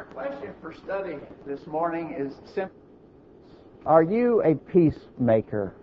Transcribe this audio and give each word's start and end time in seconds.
Our 0.00 0.06
question 0.06 0.54
for 0.62 0.72
study 0.72 1.16
this 1.46 1.66
morning 1.66 2.14
is 2.16 2.32
simple. 2.54 2.74
Are 3.84 4.02
you 4.02 4.40
a 4.42 4.54
peacemaker? 4.54 5.74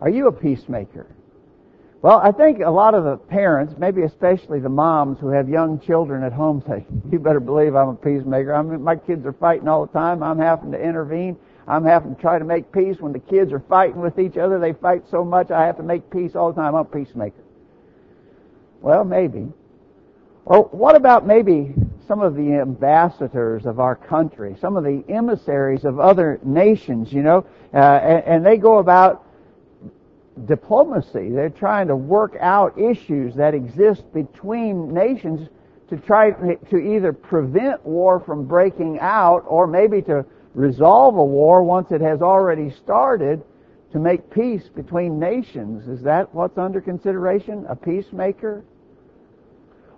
Are 0.00 0.08
you 0.08 0.28
a 0.28 0.32
peacemaker? 0.32 1.08
Well, 2.02 2.18
I 2.18 2.30
think 2.30 2.60
a 2.60 2.70
lot 2.70 2.94
of 2.94 3.02
the 3.02 3.16
parents, 3.16 3.74
maybe 3.78 4.02
especially 4.02 4.60
the 4.60 4.68
moms 4.68 5.18
who 5.18 5.30
have 5.30 5.48
young 5.48 5.80
children 5.80 6.22
at 6.22 6.32
home 6.32 6.62
say, 6.68 6.86
you 7.10 7.18
better 7.18 7.40
believe 7.40 7.74
I'm 7.74 7.88
a 7.88 7.94
peacemaker. 7.96 8.54
I 8.54 8.62
mean, 8.62 8.80
my 8.80 8.94
kids 8.94 9.26
are 9.26 9.32
fighting 9.32 9.66
all 9.66 9.86
the 9.86 9.92
time. 9.92 10.22
I'm 10.22 10.38
having 10.38 10.70
to 10.70 10.80
intervene. 10.80 11.36
I'm 11.66 11.84
having 11.84 12.14
to 12.14 12.20
try 12.20 12.38
to 12.38 12.44
make 12.44 12.70
peace 12.70 13.00
when 13.00 13.12
the 13.12 13.18
kids 13.18 13.52
are 13.52 13.64
fighting 13.68 14.00
with 14.00 14.20
each 14.20 14.36
other. 14.36 14.60
They 14.60 14.72
fight 14.72 15.02
so 15.10 15.24
much 15.24 15.50
I 15.50 15.66
have 15.66 15.78
to 15.78 15.82
make 15.82 16.08
peace 16.10 16.36
all 16.36 16.52
the 16.52 16.62
time. 16.62 16.76
I'm 16.76 16.82
a 16.82 16.84
peacemaker. 16.84 17.42
Well, 18.80 19.02
maybe. 19.02 19.48
Or 20.44 20.66
what 20.66 20.94
about 20.94 21.26
maybe 21.26 21.74
some 22.06 22.20
of 22.20 22.36
the 22.36 22.52
ambassadors 22.52 23.66
of 23.66 23.80
our 23.80 23.96
country, 23.96 24.56
some 24.60 24.76
of 24.76 24.84
the 24.84 25.04
emissaries 25.08 25.84
of 25.84 25.98
other 25.98 26.38
nations, 26.44 27.12
you 27.12 27.22
know, 27.22 27.44
uh, 27.74 27.76
and, 27.76 28.24
and 28.24 28.46
they 28.46 28.56
go 28.56 28.78
about 28.78 29.24
diplomacy. 30.44 31.30
They're 31.30 31.50
trying 31.50 31.88
to 31.88 31.96
work 31.96 32.36
out 32.40 32.78
issues 32.78 33.34
that 33.36 33.54
exist 33.54 34.12
between 34.12 34.92
nations 34.92 35.48
to 35.88 35.96
try 35.96 36.30
to 36.30 36.76
either 36.76 37.12
prevent 37.12 37.84
war 37.84 38.20
from 38.20 38.44
breaking 38.44 38.98
out 39.00 39.44
or 39.46 39.66
maybe 39.66 40.02
to 40.02 40.24
resolve 40.54 41.16
a 41.16 41.24
war 41.24 41.62
once 41.62 41.90
it 41.90 42.00
has 42.00 42.22
already 42.22 42.70
started 42.70 43.42
to 43.92 43.98
make 43.98 44.30
peace 44.30 44.68
between 44.74 45.18
nations. 45.18 45.86
Is 45.88 46.02
that 46.02 46.34
what's 46.34 46.58
under 46.58 46.80
consideration? 46.80 47.64
A 47.68 47.76
peacemaker? 47.76 48.64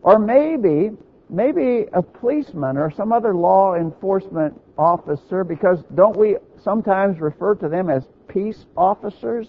Or 0.02 0.18
maybe, 0.18 0.90
maybe 1.30 1.86
a 1.92 2.02
policeman 2.02 2.76
or 2.76 2.90
some 2.90 3.12
other 3.12 3.34
law 3.34 3.74
enforcement 3.74 4.58
officer, 4.76 5.44
because 5.44 5.82
don't 5.94 6.16
we 6.16 6.36
sometimes 6.62 7.20
refer 7.20 7.54
to 7.56 7.68
them 7.68 7.90
as 7.90 8.04
peace 8.28 8.66
officers? 8.76 9.48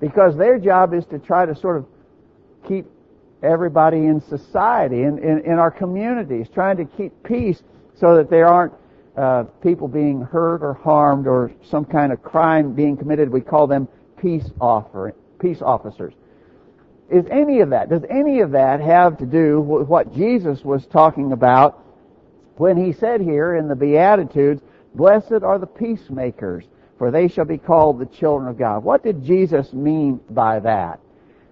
Because 0.00 0.36
their 0.36 0.58
job 0.58 0.94
is 0.94 1.04
to 1.06 1.18
try 1.18 1.44
to 1.46 1.54
sort 1.54 1.76
of 1.76 1.86
keep 2.66 2.86
everybody 3.42 3.98
in 3.98 4.20
society, 4.20 5.02
in, 5.02 5.18
in, 5.18 5.40
in 5.40 5.52
our 5.52 5.70
communities, 5.70 6.46
trying 6.52 6.76
to 6.76 6.84
keep 6.84 7.12
peace 7.22 7.62
so 7.94 8.16
that 8.16 8.30
there 8.30 8.46
aren't 8.46 8.72
uh, 9.16 9.44
people 9.62 9.88
being 9.88 10.20
hurt 10.20 10.62
or 10.62 10.74
harmed 10.74 11.26
or 11.26 11.50
some 11.62 11.84
kind 11.84 12.12
of 12.12 12.22
crime 12.22 12.74
being 12.74 12.96
committed. 12.96 13.28
We 13.28 13.40
call 13.40 13.66
them 13.66 13.88
peace 14.20 14.48
offer, 14.60 15.14
peace 15.40 15.62
officers 15.62 16.14
is 17.10 17.24
any 17.30 17.60
of 17.60 17.70
that, 17.70 17.88
does 17.88 18.02
any 18.10 18.40
of 18.40 18.50
that 18.52 18.80
have 18.80 19.18
to 19.18 19.26
do 19.26 19.60
with 19.60 19.88
what 19.88 20.14
Jesus 20.14 20.62
was 20.62 20.86
talking 20.86 21.32
about 21.32 21.82
when 22.56 22.76
he 22.76 22.92
said 22.92 23.20
here 23.20 23.54
in 23.54 23.68
the 23.68 23.76
Beatitudes, 23.76 24.60
Blessed 24.94 25.42
are 25.42 25.58
the 25.58 25.66
peacemakers, 25.66 26.64
for 26.98 27.10
they 27.10 27.28
shall 27.28 27.44
be 27.44 27.58
called 27.58 27.98
the 27.98 28.06
children 28.06 28.48
of 28.48 28.58
God. 28.58 28.82
What 28.82 29.04
did 29.04 29.24
Jesus 29.24 29.72
mean 29.72 30.20
by 30.30 30.58
that? 30.60 31.00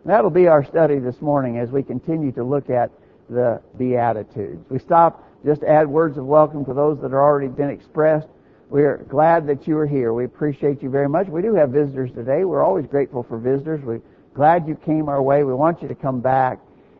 that'll 0.04 0.30
be 0.30 0.46
our 0.46 0.64
study 0.64 1.00
this 1.00 1.20
morning 1.20 1.58
as 1.58 1.70
we 1.70 1.82
continue 1.82 2.30
to 2.32 2.44
look 2.44 2.70
at 2.70 2.92
the 3.28 3.60
Beatitudes. 3.76 4.64
We 4.70 4.78
stop 4.78 5.28
just 5.44 5.62
to 5.62 5.68
add 5.68 5.88
words 5.88 6.16
of 6.16 6.24
welcome 6.26 6.64
to 6.64 6.74
those 6.74 6.98
that 6.98 7.10
have 7.10 7.14
already 7.14 7.48
been 7.48 7.70
expressed. 7.70 8.28
We're 8.70 8.98
glad 9.08 9.46
that 9.48 9.66
you 9.66 9.76
are 9.78 9.86
here. 9.86 10.12
We 10.12 10.24
appreciate 10.24 10.82
you 10.82 10.90
very 10.90 11.08
much. 11.08 11.26
We 11.28 11.42
do 11.42 11.54
have 11.54 11.70
visitors 11.70 12.12
today. 12.12 12.44
We're 12.44 12.62
always 12.62 12.86
grateful 12.86 13.24
for 13.24 13.38
visitors. 13.38 13.84
We 13.84 13.98
Glad 14.36 14.68
you 14.68 14.74
came 14.74 15.08
our 15.08 15.22
way. 15.22 15.44
We 15.44 15.54
want 15.54 15.80
you 15.80 15.88
to 15.88 15.94
come 15.94 16.20
back. 16.20 16.58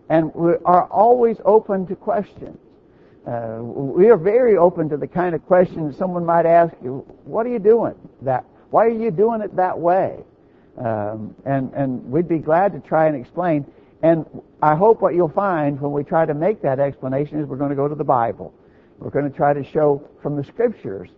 And 0.09 0.35
we 0.35 0.55
are 0.65 0.87
always 0.87 1.37
open 1.45 1.87
to 1.89 1.95
questions. 1.95 2.59
Uh, 3.27 3.59
we 3.61 4.09
are 4.09 4.17
very 4.17 4.57
open 4.57 4.89
to 4.89 4.97
the 4.97 5.07
kind 5.07 5.35
of 5.35 5.45
questions 5.45 5.99
someone 5.99 6.25
might 6.25 6.47
ask 6.47 6.75
you, 6.83 7.05
what 7.25 7.45
are 7.45 7.51
you 7.51 7.59
doing 7.59 7.95
that? 8.23 8.47
Why 8.71 8.87
are 8.87 8.89
you 8.89 9.11
doing 9.11 9.43
it 9.43 9.55
that 9.57 9.79
way? 9.79 10.17
Um, 10.79 11.35
and, 11.45 11.73
and 11.75 12.11
we'd 12.11 12.29
be 12.29 12.39
glad 12.39 12.73
to 12.73 12.81
try 12.81 13.07
and 13.07 13.17
explain. 13.17 13.67
And 14.03 14.25
I 14.63 14.75
hope 14.75 15.03
what 15.03 15.15
you'll 15.15 15.29
find 15.29 15.79
when 15.79 15.93
we 15.93 16.05
try 16.05 16.25
to 16.25 16.35
make 16.35 16.63
that 16.63 16.81
explanation 16.81 17.39
is 17.39 17.47
we're 17.47 17.57
going 17.57 17.71
to 17.71 17.77
go 17.77 17.89
to 17.89 17.95
the 17.95 18.05
Bible. 18.05 18.55
We're 18.99 19.11
going 19.11 19.31
to 19.31 19.37
try 19.37 19.53
to 19.53 19.63
show 19.63 20.09
from 20.23 20.37
the 20.37 20.45
scriptures 20.45 21.11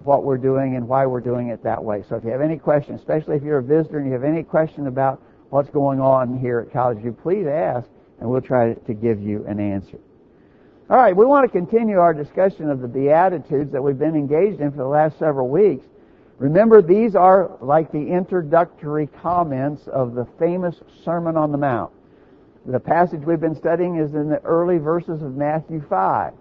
what 0.00 0.24
we're 0.24 0.36
doing 0.36 0.76
and 0.76 0.86
why 0.86 1.06
we're 1.06 1.20
doing 1.20 1.48
it 1.48 1.62
that 1.62 1.82
way. 1.82 2.04
So 2.08 2.16
if 2.16 2.24
you 2.24 2.30
have 2.30 2.42
any 2.42 2.58
questions, 2.58 3.00
especially 3.00 3.36
if 3.36 3.42
you're 3.42 3.58
a 3.58 3.62
visitor 3.62 3.98
and 3.98 4.06
you 4.06 4.12
have 4.12 4.24
any 4.24 4.42
question 4.42 4.86
about 4.86 5.22
what's 5.52 5.68
going 5.68 6.00
on 6.00 6.38
here 6.38 6.60
at 6.60 6.72
College 6.72 7.02
View, 7.02 7.12
please 7.12 7.46
ask 7.46 7.86
and 8.18 8.30
we'll 8.30 8.40
try 8.40 8.72
to 8.72 8.94
give 8.94 9.20
you 9.20 9.44
an 9.46 9.60
answer. 9.60 9.98
All 10.88 10.96
right, 10.96 11.14
we 11.14 11.26
want 11.26 11.44
to 11.44 11.52
continue 11.52 11.98
our 11.98 12.14
discussion 12.14 12.70
of 12.70 12.80
the 12.80 12.88
Beatitudes 12.88 13.70
that 13.70 13.82
we've 13.82 13.98
been 13.98 14.14
engaged 14.14 14.62
in 14.62 14.70
for 14.70 14.78
the 14.78 14.86
last 14.86 15.18
several 15.18 15.50
weeks. 15.50 15.84
Remember, 16.38 16.80
these 16.80 17.14
are 17.14 17.50
like 17.60 17.92
the 17.92 18.00
introductory 18.00 19.08
comments 19.20 19.86
of 19.88 20.14
the 20.14 20.26
famous 20.38 20.76
Sermon 21.04 21.36
on 21.36 21.52
the 21.52 21.58
Mount. 21.58 21.92
The 22.64 22.80
passage 22.80 23.20
we've 23.20 23.38
been 23.38 23.54
studying 23.54 23.96
is 23.96 24.14
in 24.14 24.30
the 24.30 24.40
early 24.44 24.78
verses 24.78 25.20
of 25.20 25.36
Matthew 25.36 25.84
5. 25.86 26.32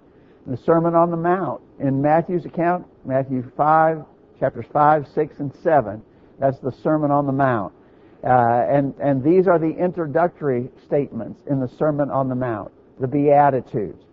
The 0.47 0.57
Sermon 0.57 0.95
on 0.95 1.11
the 1.11 1.17
Mount 1.17 1.61
in 1.79 2.01
Matthew's 2.01 2.45
account, 2.45 2.88
Matthew 3.03 3.43
5, 3.57 4.05
chapters 4.39 4.67
5, 4.72 5.05
6, 5.13 5.39
and 5.39 5.53
7. 5.61 6.01
That's 6.39 6.59
the 6.59 6.72
Sermon 6.72 7.11
on 7.11 7.25
the 7.25 7.33
Mount. 7.33 7.73
Uh, 8.24 8.66
and, 8.70 8.94
and 9.02 9.24
these 9.24 9.48
are 9.48 9.58
the 9.58 9.72
introductory 9.72 10.70
statements 10.86 11.42
in 11.48 11.59
the 11.59 11.68
Sermon 11.68 12.12
on 12.12 12.30
the 12.30 12.36
Mount, 12.36 12.72
the 13.00 13.08
Beatitudes. 13.08 14.04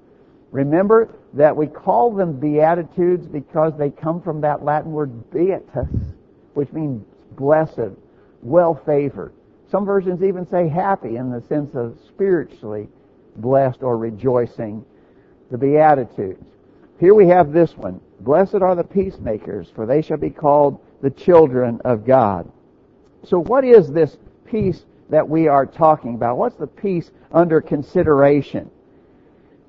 Remember 0.51 1.15
that 1.35 1.55
we 1.55 1.67
call 1.67 2.13
them 2.13 2.41
Beatitudes 2.41 3.27
because 3.27 3.75
they 3.77 3.91
come 3.91 4.23
from 4.23 4.41
that 4.41 4.65
Latin 4.65 4.93
word 4.93 5.31
beatus, 5.31 6.15
which 6.55 6.73
means 6.73 7.05
blessed, 7.33 7.93
well 8.43 8.75
favored. 8.87 9.35
Some 9.71 9.85
versions 9.85 10.23
even 10.23 10.49
say 10.49 10.69
happy 10.69 11.17
in 11.17 11.31
the 11.31 11.43
sense 11.43 11.75
of 11.75 11.99
spiritually 12.09 12.89
blessed 13.37 13.83
or 13.83 13.99
rejoicing. 13.99 14.85
The 15.51 15.59
Beatitudes. 15.59 16.45
Here 16.99 17.15
we 17.15 17.29
have 17.29 17.53
this 17.53 17.77
one. 17.77 18.01
Blessed 18.21 18.57
are 18.57 18.75
the 18.75 18.85
peacemakers, 18.85 19.69
for 19.75 19.87
they 19.87 20.03
shall 20.03 20.17
be 20.17 20.31
called 20.31 20.81
the 21.01 21.11
children 21.11 21.81
of 21.85 22.05
God. 22.05 22.51
So 23.25 23.39
what 23.39 23.65
is 23.65 23.91
this 23.91 24.17
peace 24.47 24.85
that 25.11 25.29
we 25.29 25.49
are 25.49 25.67
talking 25.67 26.15
about? 26.15 26.37
What's 26.37 26.57
the 26.57 26.67
peace 26.67 27.11
under 27.33 27.61
consideration? 27.61 28.71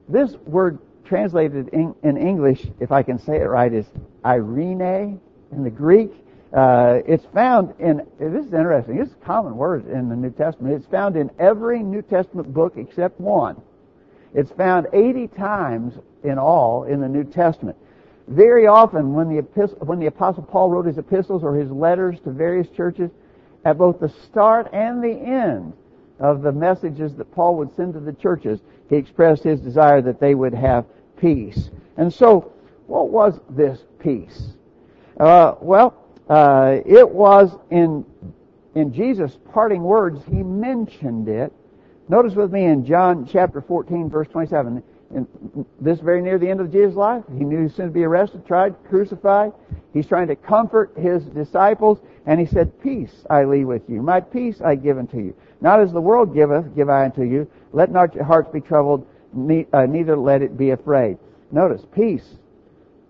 This 0.08 0.34
word 0.46 0.80
translated 1.06 1.70
in, 1.70 1.96
in 2.04 2.18
English, 2.18 2.66
if 2.80 2.92
I 2.92 3.04
can 3.04 3.18
say 3.20 3.38
it 3.38 3.46
right, 3.46 3.74
is 3.74 3.86
eirene 4.24 5.20
in 5.52 5.64
the 5.64 5.70
Greek. 5.70 6.12
Uh, 6.54 7.00
it's 7.06 7.26
found 7.34 7.74
in, 7.80 8.06
this 8.20 8.46
is 8.46 8.54
interesting, 8.54 9.00
is 9.00 9.12
a 9.12 9.26
common 9.26 9.56
word 9.56 9.88
in 9.88 10.10
the 10.10 10.16
New 10.16 10.32
Testament. 10.32 10.76
It's 10.76 10.88
found 10.88 11.16
in 11.16 11.30
every 11.40 11.84
New 11.84 12.02
Testament 12.02 12.54
book 12.54 12.74
except 12.78 13.20
one. 13.20 13.62
It's 14.34 14.52
found 14.52 14.88
80 14.94 15.28
times 15.30 15.94
in 16.24 16.38
all 16.38 16.84
in 16.84 17.02
the 17.02 17.08
New 17.08 17.24
Testament. 17.24 17.78
Very 18.28 18.68
often 18.68 19.14
when 19.14 19.28
the, 19.30 19.42
when 19.80 20.00
the 20.00 20.06
Apostle 20.06 20.44
Paul 20.44 20.70
wrote 20.70 20.86
his 20.86 21.00
epistles 21.00 21.44
or 21.44 21.56
his 21.56 21.72
letters 21.72 22.20
to 22.24 22.32
various 22.32 22.68
churches, 22.70 23.10
at 23.66 23.78
both 23.78 24.00
the 24.00 24.10
start 24.10 24.70
and 24.74 25.04
the 25.04 25.12
end 25.12 25.74
of 26.20 26.42
the 26.42 26.52
messages 26.52 27.16
that 27.16 27.32
Paul 27.32 27.56
would 27.58 27.76
send 27.76 27.94
to 27.94 28.00
the 28.00 28.14
churches, 28.14 28.60
he 28.90 28.96
expressed 28.96 29.44
his 29.44 29.60
desire 29.60 30.02
that 30.02 30.20
they 30.20 30.36
would 30.36 30.54
have 30.54 30.86
peace. 31.18 31.70
And 31.98 32.14
so, 32.14 32.54
what 32.88 33.10
was 33.10 33.40
this 33.50 33.80
peace? 34.00 34.54
Uh, 35.20 35.56
well, 35.62 35.96
uh, 36.30 36.78
it 36.86 37.10
was 37.10 37.52
in 37.70 38.06
in 38.76 38.94
Jesus' 38.94 39.38
parting 39.52 39.84
words. 39.84 40.22
He 40.26 40.44
mentioned 40.44 41.28
it. 41.28 41.52
Notice 42.08 42.34
with 42.34 42.52
me 42.52 42.66
in 42.66 42.86
John 42.86 43.28
chapter 43.30 43.62
14, 43.62 44.10
verse 44.10 44.28
27. 44.30 44.82
And 45.16 45.66
this 45.82 46.00
very 46.00 46.22
near 46.22 46.38
the 46.38 46.50
end 46.50 46.62
of 46.62 46.72
Jesus' 46.72 46.96
life, 46.96 47.24
he 47.36 47.44
knew 47.44 47.58
he 47.58 47.64
was 47.64 47.76
soon 47.76 47.88
to 47.88 47.92
be 47.92 48.04
arrested, 48.04 48.46
tried, 48.46 48.76
crucified. 48.88 49.54
He's 49.94 50.08
trying 50.08 50.28
to 50.28 50.36
comfort 50.36 50.92
his 50.96 51.24
disciples, 51.26 52.00
and 52.26 52.40
he 52.40 52.46
said, 52.46 52.80
Peace 52.82 53.26
I 53.30 53.44
leave 53.44 53.68
with 53.68 53.90
you. 53.90 54.02
My 54.02 54.20
peace 54.20 54.62
I 54.62 54.76
give 54.76 54.98
unto 54.98 55.18
you. 55.18 55.36
Not 55.62 55.82
as 55.82 55.92
the 55.92 56.02
world 56.02 56.34
giveth, 56.34 56.76
give 56.76 56.90
I 56.90 57.06
unto 57.06 57.24
you. 57.24 57.50
Let 57.74 57.92
not 57.92 58.14
your 58.16 58.24
hearts 58.24 58.52
be 58.52 58.62
troubled, 58.62 59.06
uh, 59.34 59.86
neither 59.86 60.16
let 60.16 60.42
it 60.42 60.58
be 60.58 60.72
afraid. 60.72 61.18
Notice, 61.52 61.82
peace. 61.94 62.36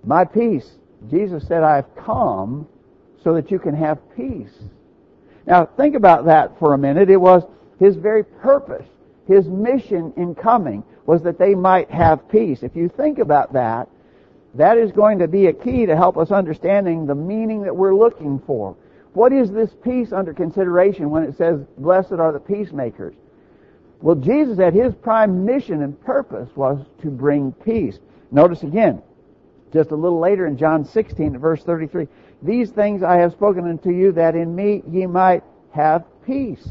My 0.04 0.26
peace. 0.26 0.70
Jesus 1.10 1.48
said, 1.48 1.64
I 1.64 1.78
have 1.78 1.96
come 1.96 2.68
so 3.24 3.34
that 3.34 3.52
you 3.52 3.60
can 3.60 3.76
have 3.76 4.00
peace. 4.16 4.54
Now, 5.46 5.66
think 5.66 5.96
about 5.96 6.26
that 6.26 6.58
for 6.60 6.74
a 6.74 6.78
minute. 6.78 7.10
It 7.10 7.18
was 7.18 7.44
his 7.80 7.96
very 7.96 8.24
purpose, 8.24 8.86
his 9.28 9.48
mission 9.48 10.14
in 10.18 10.36
coming 10.36 10.84
was 11.06 11.24
that 11.24 11.40
they 11.40 11.56
might 11.56 11.90
have 11.90 12.30
peace. 12.30 12.62
If 12.62 12.76
you 12.76 12.88
think 12.88 13.18
about 13.18 13.54
that, 13.54 13.90
that 14.56 14.78
is 14.78 14.92
going 14.92 15.20
to 15.20 15.28
be 15.28 15.48
a 15.48 15.54
key 15.54 15.86
to 15.86 15.96
help 15.96 16.18
us 16.18 16.32
understanding 16.32 17.06
the 17.06 17.16
meaning 17.16 17.62
that 17.64 17.76
we're 17.76 17.96
looking 17.96 18.40
for. 18.46 18.76
What 19.14 19.34
is 19.34 19.52
this 19.52 19.72
peace 19.84 20.12
under 20.12 20.34
consideration 20.34 21.10
when 21.10 21.24
it 21.24 21.38
says, 21.38 21.62
blessed 21.78 22.14
are 22.14 22.32
the 22.32 22.40
peacemakers? 22.40 23.16
Well, 24.02 24.16
Jesus 24.16 24.60
at 24.60 24.74
his 24.74 24.96
prime 24.96 25.46
mission 25.46 25.84
and 25.84 26.00
purpose 26.02 26.50
was 26.56 26.86
to 27.02 27.10
bring 27.10 27.52
peace. 27.52 28.00
Notice 28.32 28.64
again, 28.64 29.02
Just 29.72 29.92
a 29.92 29.96
little 29.96 30.20
later 30.20 30.48
in 30.48 30.58
John 30.58 30.84
16, 30.84 31.38
verse 31.38 31.64
33, 31.64 32.08
these 32.42 32.72
things 32.72 33.04
I 33.04 33.18
have 33.18 33.32
spoken 33.34 33.68
unto 33.68 33.92
you 33.92 34.12
that 34.14 34.36
in 34.36 34.56
me 34.56 34.82
ye 34.90 35.06
might 35.06 35.44
have 35.72 36.06
peace. 36.26 36.68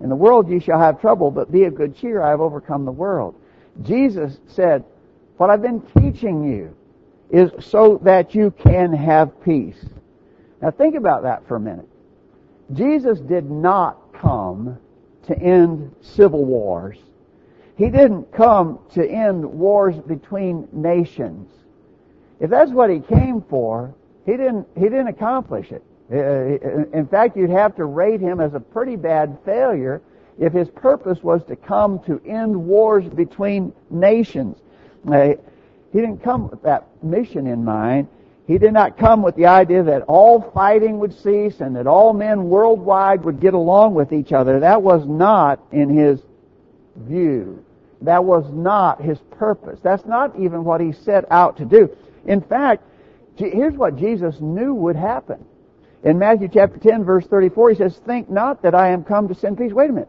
In 0.00 0.08
the 0.08 0.16
world 0.16 0.48
ye 0.48 0.60
shall 0.60 0.78
have 0.78 1.00
trouble, 1.00 1.30
but 1.30 1.52
be 1.52 1.64
of 1.64 1.74
good 1.74 1.96
cheer, 1.96 2.22
I 2.22 2.30
have 2.30 2.40
overcome 2.40 2.84
the 2.84 2.92
world. 2.92 3.34
Jesus 3.82 4.38
said, 4.46 4.84
what 5.36 5.50
I've 5.50 5.62
been 5.62 5.82
teaching 5.98 6.44
you 6.44 6.74
is 7.30 7.50
so 7.64 8.00
that 8.04 8.34
you 8.34 8.50
can 8.50 8.92
have 8.92 9.42
peace. 9.42 9.84
Now 10.62 10.70
think 10.70 10.94
about 10.94 11.22
that 11.22 11.46
for 11.46 11.56
a 11.56 11.60
minute. 11.60 11.88
Jesus 12.72 13.20
did 13.20 13.50
not 13.50 14.12
come 14.12 14.78
to 15.26 15.38
end 15.38 15.94
civil 16.00 16.44
wars. 16.44 16.98
He 17.76 17.90
didn't 17.90 18.32
come 18.32 18.80
to 18.94 19.08
end 19.08 19.44
wars 19.44 19.94
between 19.96 20.66
nations. 20.72 21.50
If 22.40 22.50
that's 22.50 22.70
what 22.70 22.90
he 22.90 23.00
came 23.00 23.42
for, 23.42 23.94
he 24.26 24.32
didn't, 24.32 24.66
he 24.74 24.82
didn't 24.82 25.08
accomplish 25.08 25.70
it. 25.70 25.82
Uh, 26.10 26.96
in 26.96 27.06
fact, 27.06 27.36
you'd 27.36 27.50
have 27.50 27.76
to 27.76 27.84
rate 27.84 28.20
him 28.20 28.40
as 28.40 28.54
a 28.54 28.60
pretty 28.60 28.96
bad 28.96 29.38
failure 29.44 30.00
if 30.38 30.52
his 30.52 30.68
purpose 30.70 31.22
was 31.22 31.44
to 31.44 31.56
come 31.56 31.98
to 32.00 32.20
end 32.24 32.56
wars 32.56 33.04
between 33.04 33.72
nations. 33.90 34.56
He 35.92 36.00
didn't 36.00 36.22
come 36.22 36.48
with 36.48 36.62
that 36.62 36.86
mission 37.02 37.46
in 37.46 37.64
mind. 37.64 38.08
He 38.46 38.56
did 38.56 38.72
not 38.72 38.96
come 38.96 39.22
with 39.22 39.36
the 39.36 39.46
idea 39.46 39.82
that 39.82 40.02
all 40.02 40.40
fighting 40.54 40.98
would 41.00 41.12
cease 41.12 41.60
and 41.60 41.76
that 41.76 41.86
all 41.86 42.14
men 42.14 42.48
worldwide 42.48 43.24
would 43.24 43.40
get 43.40 43.54
along 43.54 43.94
with 43.94 44.12
each 44.12 44.32
other. 44.32 44.60
That 44.60 44.82
was 44.82 45.06
not 45.06 45.60
in 45.70 45.90
his 45.90 46.20
view. 46.96 47.62
That 48.02 48.24
was 48.24 48.50
not 48.50 49.02
his 49.02 49.18
purpose. 49.32 49.80
That's 49.82 50.06
not 50.06 50.38
even 50.38 50.64
what 50.64 50.80
he 50.80 50.92
set 50.92 51.30
out 51.30 51.58
to 51.58 51.64
do. 51.64 51.94
In 52.26 52.40
fact, 52.40 52.84
here's 53.36 53.74
what 53.74 53.96
Jesus 53.96 54.40
knew 54.40 54.72
would 54.74 54.96
happen. 54.96 55.44
In 56.04 56.18
Matthew 56.18 56.48
chapter 56.48 56.78
10 56.78 57.04
verse 57.04 57.26
34 57.26 57.70
he 57.70 57.76
says, 57.76 57.96
Think 57.98 58.30
not 58.30 58.62
that 58.62 58.74
I 58.74 58.88
am 58.88 59.04
come 59.04 59.28
to 59.28 59.34
send 59.34 59.58
peace. 59.58 59.72
Wait 59.72 59.90
a 59.90 59.92
minute. 59.92 60.08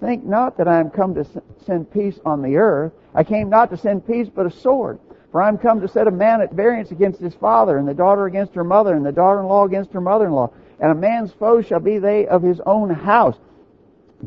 Think 0.00 0.24
not 0.24 0.58
that 0.58 0.68
I 0.68 0.78
am 0.78 0.90
come 0.90 1.14
to 1.14 1.24
send 1.64 1.90
peace 1.90 2.18
on 2.24 2.42
the 2.42 2.56
earth. 2.56 2.92
I 3.14 3.24
came 3.24 3.48
not 3.48 3.70
to 3.70 3.76
send 3.76 4.06
peace 4.06 4.28
but 4.28 4.46
a 4.46 4.50
sword. 4.50 4.98
For 5.30 5.42
I 5.42 5.48
am 5.48 5.58
come 5.58 5.80
to 5.82 5.88
set 5.88 6.06
a 6.06 6.10
man 6.10 6.40
at 6.40 6.52
variance 6.52 6.90
against 6.90 7.20
his 7.20 7.34
father, 7.34 7.76
and 7.76 7.86
the 7.86 7.94
daughter 7.94 8.26
against 8.26 8.54
her 8.54 8.64
mother, 8.64 8.94
and 8.94 9.04
the 9.04 9.12
daughter-in-law 9.12 9.64
against 9.66 9.92
her 9.92 10.00
mother-in-law. 10.00 10.50
And 10.80 10.90
a 10.90 10.94
man's 10.94 11.32
foes 11.32 11.66
shall 11.66 11.80
be 11.80 11.98
they 11.98 12.26
of 12.26 12.42
his 12.42 12.60
own 12.64 12.90
house. 12.90 13.36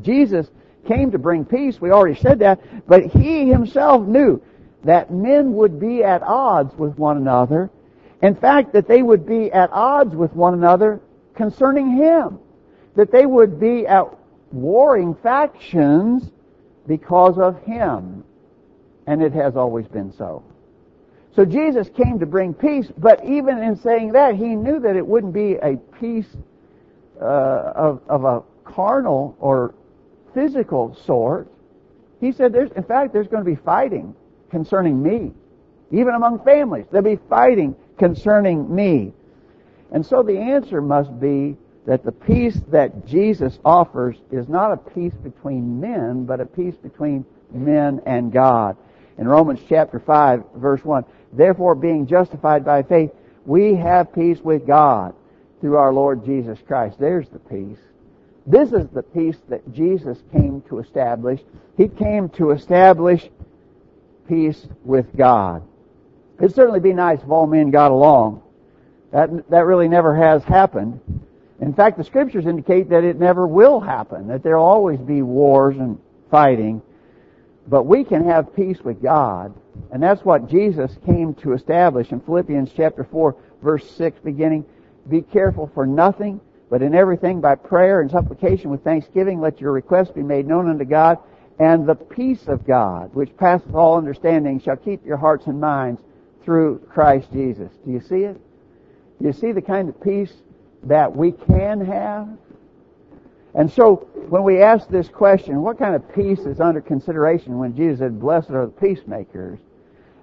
Jesus 0.01 0.47
came 0.87 1.11
to 1.11 1.17
bring 1.17 1.45
peace, 1.45 1.79
we 1.79 1.91
already 1.91 2.19
said 2.19 2.39
that, 2.39 2.87
but 2.87 3.05
he 3.05 3.47
himself 3.47 4.05
knew 4.05 4.41
that 4.83 5.11
men 5.11 5.53
would 5.53 5.79
be 5.79 6.03
at 6.03 6.23
odds 6.23 6.73
with 6.75 6.97
one 6.97 7.17
another. 7.17 7.69
In 8.21 8.35
fact, 8.35 8.73
that 8.73 8.87
they 8.87 9.01
would 9.01 9.25
be 9.25 9.51
at 9.51 9.71
odds 9.71 10.15
with 10.15 10.33
one 10.33 10.53
another 10.53 10.99
concerning 11.35 11.97
him. 11.97 12.39
That 12.95 13.11
they 13.11 13.25
would 13.25 13.59
be 13.59 13.87
at 13.87 14.05
warring 14.51 15.15
factions 15.15 16.29
because 16.87 17.37
of 17.37 17.61
him. 17.63 18.23
And 19.07 19.21
it 19.21 19.33
has 19.33 19.55
always 19.55 19.87
been 19.87 20.13
so. 20.13 20.43
So 21.35 21.45
Jesus 21.45 21.89
came 21.89 22.19
to 22.19 22.25
bring 22.25 22.53
peace, 22.53 22.91
but 22.97 23.23
even 23.23 23.59
in 23.59 23.77
saying 23.77 24.11
that, 24.13 24.35
he 24.35 24.55
knew 24.55 24.79
that 24.81 24.95
it 24.95 25.05
wouldn't 25.05 25.33
be 25.33 25.53
a 25.55 25.77
peace 25.99 26.27
uh, 27.21 27.25
of, 27.75 28.01
of 28.09 28.25
a 28.25 28.43
carnal 28.65 29.35
or 29.39 29.73
physical 30.33 30.95
sort. 31.05 31.49
He 32.19 32.31
said, 32.31 32.51
there's, 32.51 32.71
in 32.71 32.83
fact, 32.83 33.13
there's 33.13 33.27
going 33.27 33.43
to 33.43 33.49
be 33.49 33.55
fighting 33.55 34.13
concerning 34.49 35.01
me. 35.01 35.31
Even 35.91 36.15
among 36.15 36.43
families, 36.43 36.85
there'll 36.91 37.03
be 37.03 37.21
fighting 37.29 37.75
concerning 37.97 38.73
me. 38.73 39.13
And 39.91 40.05
so 40.05 40.23
the 40.23 40.37
answer 40.37 40.81
must 40.81 41.17
be 41.19 41.57
that 41.85 42.03
the 42.03 42.11
peace 42.11 42.59
that 42.69 43.05
Jesus 43.07 43.59
offers 43.65 44.17
is 44.31 44.47
not 44.47 44.71
a 44.71 44.77
peace 44.77 45.13
between 45.23 45.79
men, 45.81 46.25
but 46.25 46.39
a 46.39 46.45
peace 46.45 46.75
between 46.75 47.25
men 47.51 48.01
and 48.05 48.31
God. 48.31 48.77
In 49.17 49.27
Romans 49.27 49.59
chapter 49.67 49.99
5, 49.99 50.43
verse 50.55 50.83
1, 50.83 51.03
Therefore, 51.33 51.75
being 51.75 52.07
justified 52.07 52.65
by 52.65 52.83
faith, 52.83 53.11
we 53.45 53.75
have 53.75 54.13
peace 54.13 54.39
with 54.39 54.67
God 54.67 55.15
through 55.59 55.77
our 55.77 55.93
Lord 55.93 56.25
Jesus 56.25 56.59
Christ. 56.67 56.97
There's 56.99 57.29
the 57.29 57.39
peace. 57.39 57.79
This 58.45 58.71
is 58.71 58.87
the 58.89 59.03
peace 59.03 59.37
that 59.49 59.71
Jesus 59.73 60.17
came 60.31 60.61
to 60.69 60.79
establish. 60.79 61.39
He 61.77 61.87
came 61.87 62.29
to 62.29 62.51
establish 62.51 63.29
peace 64.27 64.67
with 64.83 65.15
God. 65.15 65.63
It'd 66.39 66.55
certainly 66.55 66.79
be 66.79 66.93
nice 66.93 67.21
if 67.21 67.29
all 67.29 67.45
men 67.45 67.69
got 67.69 67.91
along. 67.91 68.41
That, 69.11 69.49
that 69.49 69.65
really 69.65 69.87
never 69.87 70.15
has 70.15 70.43
happened. 70.43 70.99
In 71.59 71.73
fact, 71.73 71.97
the 71.97 72.03
scriptures 72.03 72.47
indicate 72.47 72.89
that 72.89 73.03
it 73.03 73.19
never 73.19 73.45
will 73.45 73.79
happen, 73.79 74.27
that 74.29 74.41
there'll 74.41 74.65
always 74.65 74.99
be 74.99 75.21
wars 75.21 75.75
and 75.77 75.99
fighting. 76.31 76.81
But 77.67 77.83
we 77.83 78.03
can 78.03 78.25
have 78.25 78.55
peace 78.55 78.79
with 78.81 79.01
God 79.03 79.53
and 79.91 80.01
that's 80.01 80.23
what 80.23 80.49
Jesus 80.49 80.97
came 81.05 81.33
to 81.35 81.53
establish 81.53 82.11
in 82.11 82.21
Philippians 82.21 82.71
chapter 82.75 83.03
4 83.03 83.35
verse 83.61 83.89
6 83.91 84.19
beginning. 84.23 84.65
Be 85.09 85.21
careful 85.21 85.69
for 85.73 85.85
nothing, 85.85 86.39
but 86.69 86.81
in 86.81 86.95
everything 86.95 87.41
by 87.41 87.55
prayer 87.55 88.01
and 88.01 88.11
supplication 88.11 88.69
with 88.69 88.83
thanksgiving 88.83 89.41
let 89.41 89.59
your 89.59 89.71
requests 89.71 90.11
be 90.11 90.23
made 90.23 90.47
known 90.47 90.69
unto 90.69 90.85
God, 90.85 91.17
and 91.59 91.85
the 91.85 91.95
peace 91.95 92.47
of 92.47 92.65
God, 92.65 93.13
which 93.13 93.35
passeth 93.37 93.73
all 93.73 93.97
understanding, 93.97 94.59
shall 94.59 94.77
keep 94.77 95.05
your 95.05 95.17
hearts 95.17 95.47
and 95.47 95.59
minds 95.59 96.01
through 96.43 96.79
Christ 96.89 97.31
Jesus. 97.31 97.71
Do 97.85 97.91
you 97.91 98.01
see 98.01 98.23
it? 98.23 98.39
Do 99.19 99.27
you 99.27 99.33
see 99.33 99.51
the 99.51 99.61
kind 99.61 99.89
of 99.89 100.01
peace 100.01 100.33
that 100.83 101.15
we 101.15 101.31
can 101.31 101.85
have? 101.85 102.27
And 103.53 103.69
so, 103.69 104.07
when 104.29 104.43
we 104.43 104.61
ask 104.61 104.87
this 104.87 105.09
question, 105.09 105.61
what 105.61 105.77
kind 105.77 105.93
of 105.93 106.15
peace 106.15 106.39
is 106.39 106.59
under 106.59 106.81
consideration 106.81 107.59
when 107.59 107.75
Jesus 107.75 107.99
said, 107.99 108.19
blessed 108.19 108.49
are 108.51 108.65
the 108.65 108.71
peacemakers? 108.71 109.59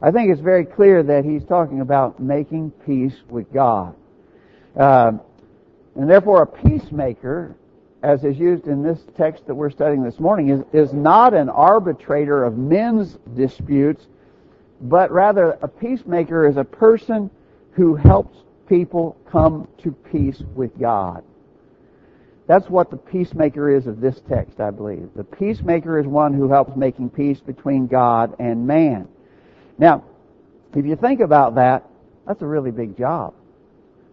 I 0.00 0.10
think 0.12 0.30
it's 0.30 0.40
very 0.40 0.64
clear 0.64 1.02
that 1.02 1.24
he's 1.24 1.44
talking 1.44 1.80
about 1.80 2.20
making 2.20 2.70
peace 2.86 3.16
with 3.28 3.52
God. 3.52 3.96
Uh, 4.76 5.12
and 5.96 6.08
therefore 6.08 6.42
a 6.42 6.46
peacemaker, 6.46 7.56
as 8.02 8.22
is 8.22 8.38
used 8.38 8.68
in 8.68 8.82
this 8.82 9.00
text 9.16 9.46
that 9.48 9.54
we're 9.54 9.70
studying 9.70 10.04
this 10.04 10.20
morning, 10.20 10.50
is, 10.50 10.62
is 10.72 10.92
not 10.92 11.34
an 11.34 11.48
arbitrator 11.48 12.44
of 12.44 12.56
men's 12.56 13.18
disputes, 13.34 14.06
but 14.80 15.10
rather 15.10 15.58
a 15.62 15.68
peacemaker 15.68 16.46
is 16.46 16.56
a 16.56 16.64
person 16.64 17.28
who 17.72 17.96
helps 17.96 18.38
people 18.68 19.16
come 19.30 19.66
to 19.82 19.90
peace 19.90 20.40
with 20.54 20.78
God. 20.78 21.24
That's 22.46 22.68
what 22.70 22.90
the 22.90 22.96
peacemaker 22.96 23.74
is 23.76 23.86
of 23.86 24.00
this 24.00 24.20
text, 24.28 24.60
I 24.60 24.70
believe. 24.70 25.10
The 25.16 25.24
peacemaker 25.24 25.98
is 25.98 26.06
one 26.06 26.32
who 26.32 26.48
helps 26.48 26.76
making 26.76 27.10
peace 27.10 27.40
between 27.40 27.88
God 27.88 28.36
and 28.38 28.66
man. 28.66 29.08
Now, 29.78 30.04
if 30.74 30.84
you 30.84 30.96
think 30.96 31.20
about 31.20 31.54
that, 31.54 31.84
that's 32.26 32.42
a 32.42 32.46
really 32.46 32.70
big 32.70 32.96
job. 32.98 33.34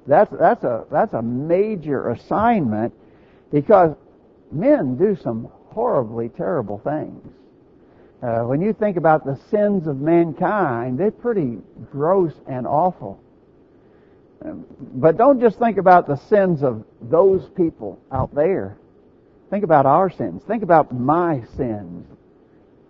That's, 0.07 0.31
that's 0.39 0.63
a, 0.63 0.85
that's 0.91 1.13
a 1.13 1.21
major 1.21 2.11
assignment 2.11 2.93
because 3.51 3.95
men 4.51 4.95
do 4.95 5.15
some 5.15 5.49
horribly 5.69 6.29
terrible 6.29 6.79
things. 6.79 7.27
Uh, 8.21 8.43
when 8.43 8.61
you 8.61 8.73
think 8.73 8.97
about 8.97 9.25
the 9.25 9.37
sins 9.49 9.87
of 9.87 9.97
mankind, 9.97 10.97
they're 10.97 11.11
pretty 11.11 11.57
gross 11.91 12.33
and 12.47 12.65
awful. 12.65 13.19
But 14.41 15.17
don't 15.17 15.39
just 15.39 15.59
think 15.59 15.77
about 15.77 16.07
the 16.07 16.15
sins 16.15 16.63
of 16.63 16.83
those 17.01 17.49
people 17.55 17.99
out 18.11 18.33
there. 18.33 18.77
Think 19.49 19.63
about 19.63 19.85
our 19.85 20.09
sins. 20.09 20.43
Think 20.47 20.63
about 20.63 20.93
my 20.93 21.43
sins. 21.57 22.07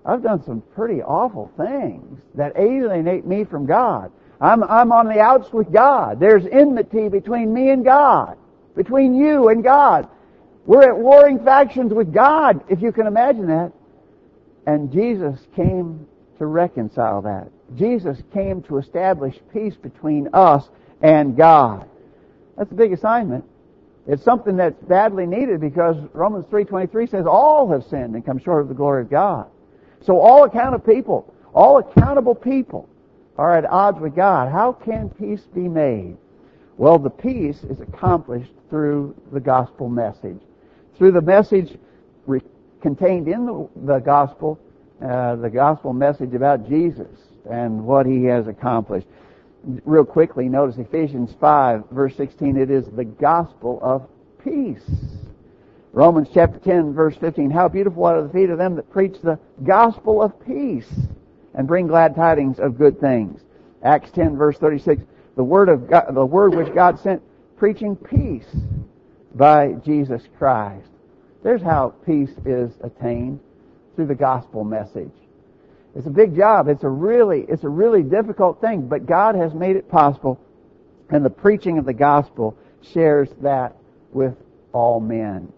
I've 0.06 0.22
done 0.22 0.44
some 0.44 0.62
pretty 0.76 1.02
awful 1.02 1.52
things 1.58 2.20
that 2.36 2.58
alienate 2.58 3.26
me 3.26 3.44
from 3.44 3.66
God. 3.66 4.12
I'm, 4.40 4.64
I'm 4.64 4.92
on 4.92 5.08
the 5.08 5.20
outs 5.20 5.52
with 5.52 5.72
God. 5.72 6.20
There's 6.20 6.46
enmity 6.46 7.10
between 7.10 7.54
me 7.54 7.70
and 7.70 7.84
God. 7.84 8.38
Between 8.76 9.16
you 9.16 9.50
and 9.50 9.64
God. 9.64 10.08
We're 10.66 10.84
at 10.84 10.98
warring 10.98 11.44
factions 11.44 11.94
with 11.94 12.14
God, 12.14 12.64
if 12.70 12.82
you 12.82 12.92
can 12.92 13.08
imagine 13.08 13.48
that. 13.48 13.72
And 14.68 14.92
Jesus 14.92 15.40
came 15.56 16.08
to 16.38 16.46
reconcile 16.46 17.22
that. 17.24 17.50
Jesus 17.76 18.22
came 18.34 18.62
to 18.64 18.78
establish 18.78 19.40
peace 19.54 19.76
between 19.76 20.30
us 20.34 20.68
and 21.02 21.36
God. 21.36 21.88
That's 22.58 22.72
a 22.72 22.76
big 22.76 22.94
assignment. 22.94 23.46
It's 24.08 24.24
something 24.24 24.58
that's 24.58 24.82
badly 24.84 25.26
needed 25.26 25.62
because 25.62 25.98
Romans 26.14 26.46
3.23 26.46 27.10
says 27.10 27.26
all 27.26 27.72
have 27.72 27.86
sinned 27.86 28.14
and 28.14 28.26
come 28.26 28.40
short 28.40 28.62
of 28.62 28.68
the 28.68 28.76
glory 28.76 29.02
of 29.02 29.10
God. 29.10 29.48
So 30.06 30.20
all 30.20 30.44
accountable 30.44 30.86
people, 30.86 31.34
all 31.54 31.80
accountable 31.80 32.36
people 32.36 32.88
are 33.38 33.58
at 33.58 33.66
odds 33.66 34.00
with 34.00 34.16
God. 34.16 34.52
How 34.52 34.72
can 34.72 35.10
peace 35.10 35.42
be 35.54 35.68
made? 35.68 36.18
Well, 36.78 37.00
the 37.00 37.10
peace 37.10 37.64
is 37.64 37.80
accomplished 37.82 38.52
through 38.70 39.16
the 39.32 39.40
gospel 39.40 39.90
message. 39.90 40.40
Through 40.98 41.14
the 41.14 41.22
message 41.22 41.78
re- 42.28 42.42
contained 42.82 43.28
in 43.28 43.46
the, 43.46 43.70
the 43.86 44.00
gospel, 44.00 44.60
uh, 45.04 45.38
the 45.38 45.50
gospel 45.50 45.94
message 45.94 46.34
about 46.34 46.68
Jesus 46.68 47.08
and 47.50 47.84
what 47.84 48.06
he 48.06 48.26
has 48.26 48.48
accomplished. 48.48 49.08
real 49.86 50.06
quickly, 50.06 50.48
notice 50.50 50.78
Ephesians 50.78 51.34
5, 51.40 51.90
verse 51.92 52.16
16, 52.16 52.58
it 52.58 52.70
is 52.70 52.86
the 52.96 53.06
gospel 53.06 53.80
of 53.82 54.08
peace. 54.44 54.84
Romans 55.96 56.28
chapter 56.34 56.60
10, 56.60 56.94
verse 56.94 57.16
15, 57.22 57.50
how 57.50 57.70
beautiful 57.70 58.04
are 58.04 58.22
the 58.22 58.30
feet 58.34 58.50
of 58.50 58.58
them 58.58 58.76
that 58.76 58.92
preach 58.92 59.16
the 59.24 59.40
gospel 59.64 60.22
of 60.22 60.46
peace 60.46 60.92
and 61.54 61.70
bring 61.70 61.88
glad 61.88 62.18
tidings 62.18 62.60
of 62.60 62.78
good 62.78 63.00
things. 63.00 63.40
Acts 63.82 64.12
10, 64.12 64.36
verse 64.36 64.58
36, 64.58 65.04
the 65.38 65.44
word 65.44 65.70
of 65.70 65.90
God, 65.90 66.14
the 66.14 66.26
word 66.26 66.54
which 66.54 66.76
God 66.76 67.00
sent 67.00 67.22
preaching 67.56 67.96
peace 67.96 68.48
by 69.36 69.72
Jesus 69.86 70.22
Christ. 70.38 70.90
There's 71.44 71.62
how 71.62 71.94
peace 72.06 72.34
is 72.46 72.74
attained 72.84 73.40
through 73.96 74.08
the 74.08 74.16
gospel 74.16 74.66
message. 74.66 75.14
It's 75.96 76.08
a 76.08 76.12
big 76.12 76.36
job. 76.36 76.68
It's 76.68 76.84
a 76.84 76.90
really, 76.90 77.46
it's 77.48 77.64
a 77.64 77.70
really 77.70 78.04
difficult 78.04 78.60
thing, 78.60 78.90
but 78.90 79.06
God 79.06 79.36
has 79.36 79.54
made 79.54 79.78
it 79.78 79.90
possible 79.90 80.42
and 81.10 81.24
the 81.24 81.30
preaching 81.30 81.78
of 81.78 81.86
the 81.86 81.94
gospel 81.94 82.58
shares 82.82 83.30
that 83.40 83.78
with 84.12 84.36
all 84.74 85.00
men. 85.00 85.54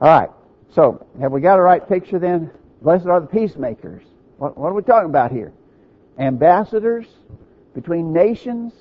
Alright, 0.00 0.30
so 0.74 1.06
have 1.20 1.32
we 1.32 1.40
got 1.40 1.58
a 1.58 1.62
right 1.62 1.86
picture 1.86 2.18
then? 2.18 2.50
Blessed 2.82 3.06
are 3.06 3.20
the 3.20 3.26
peacemakers. 3.26 4.02
What, 4.36 4.56
what 4.58 4.68
are 4.68 4.74
we 4.74 4.82
talking 4.82 5.08
about 5.08 5.32
here? 5.32 5.52
Ambassadors 6.18 7.06
between 7.74 8.12
nations, 8.12 8.72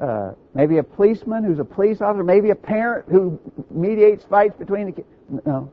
uh, 0.00 0.32
maybe 0.54 0.78
a 0.78 0.82
policeman 0.82 1.44
who's 1.44 1.58
a 1.58 1.64
police 1.64 2.00
officer, 2.00 2.24
maybe 2.24 2.50
a 2.50 2.54
parent 2.54 3.04
who 3.10 3.38
mediates 3.70 4.24
fights 4.24 4.56
between 4.58 4.86
the 4.86 4.92
kids. 4.92 5.08
No. 5.44 5.70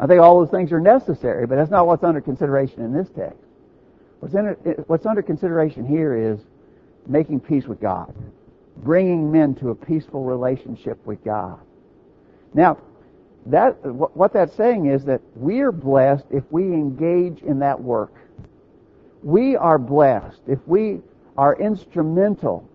I 0.00 0.06
think 0.06 0.20
all 0.20 0.40
those 0.40 0.50
things 0.50 0.72
are 0.72 0.80
necessary, 0.80 1.46
but 1.46 1.56
that's 1.56 1.70
not 1.70 1.86
what's 1.86 2.02
under 2.02 2.20
consideration 2.20 2.82
in 2.82 2.92
this 2.92 3.08
text. 3.14 3.38
What's, 4.18 4.34
in, 4.34 4.46
what's 4.88 5.06
under 5.06 5.22
consideration 5.22 5.86
here 5.86 6.16
is 6.16 6.40
making 7.06 7.40
peace 7.40 7.66
with 7.66 7.80
God, 7.80 8.12
bringing 8.78 9.30
men 9.30 9.54
to 9.56 9.70
a 9.70 9.74
peaceful 9.74 10.24
relationship 10.24 11.04
with 11.06 11.22
God. 11.24 11.60
Now, 12.54 12.78
that 13.46 13.72
what 13.84 14.32
that's 14.32 14.54
saying 14.54 14.86
is 14.86 15.04
that 15.06 15.20
we 15.34 15.60
are 15.60 15.72
blessed 15.72 16.26
if 16.30 16.44
we 16.50 16.62
engage 16.64 17.42
in 17.42 17.58
that 17.60 17.80
work. 17.80 18.14
We 19.22 19.56
are 19.56 19.78
blessed 19.78 20.40
if 20.46 20.60
we 20.66 21.00
are 21.36 21.56
instrumental 21.56 22.68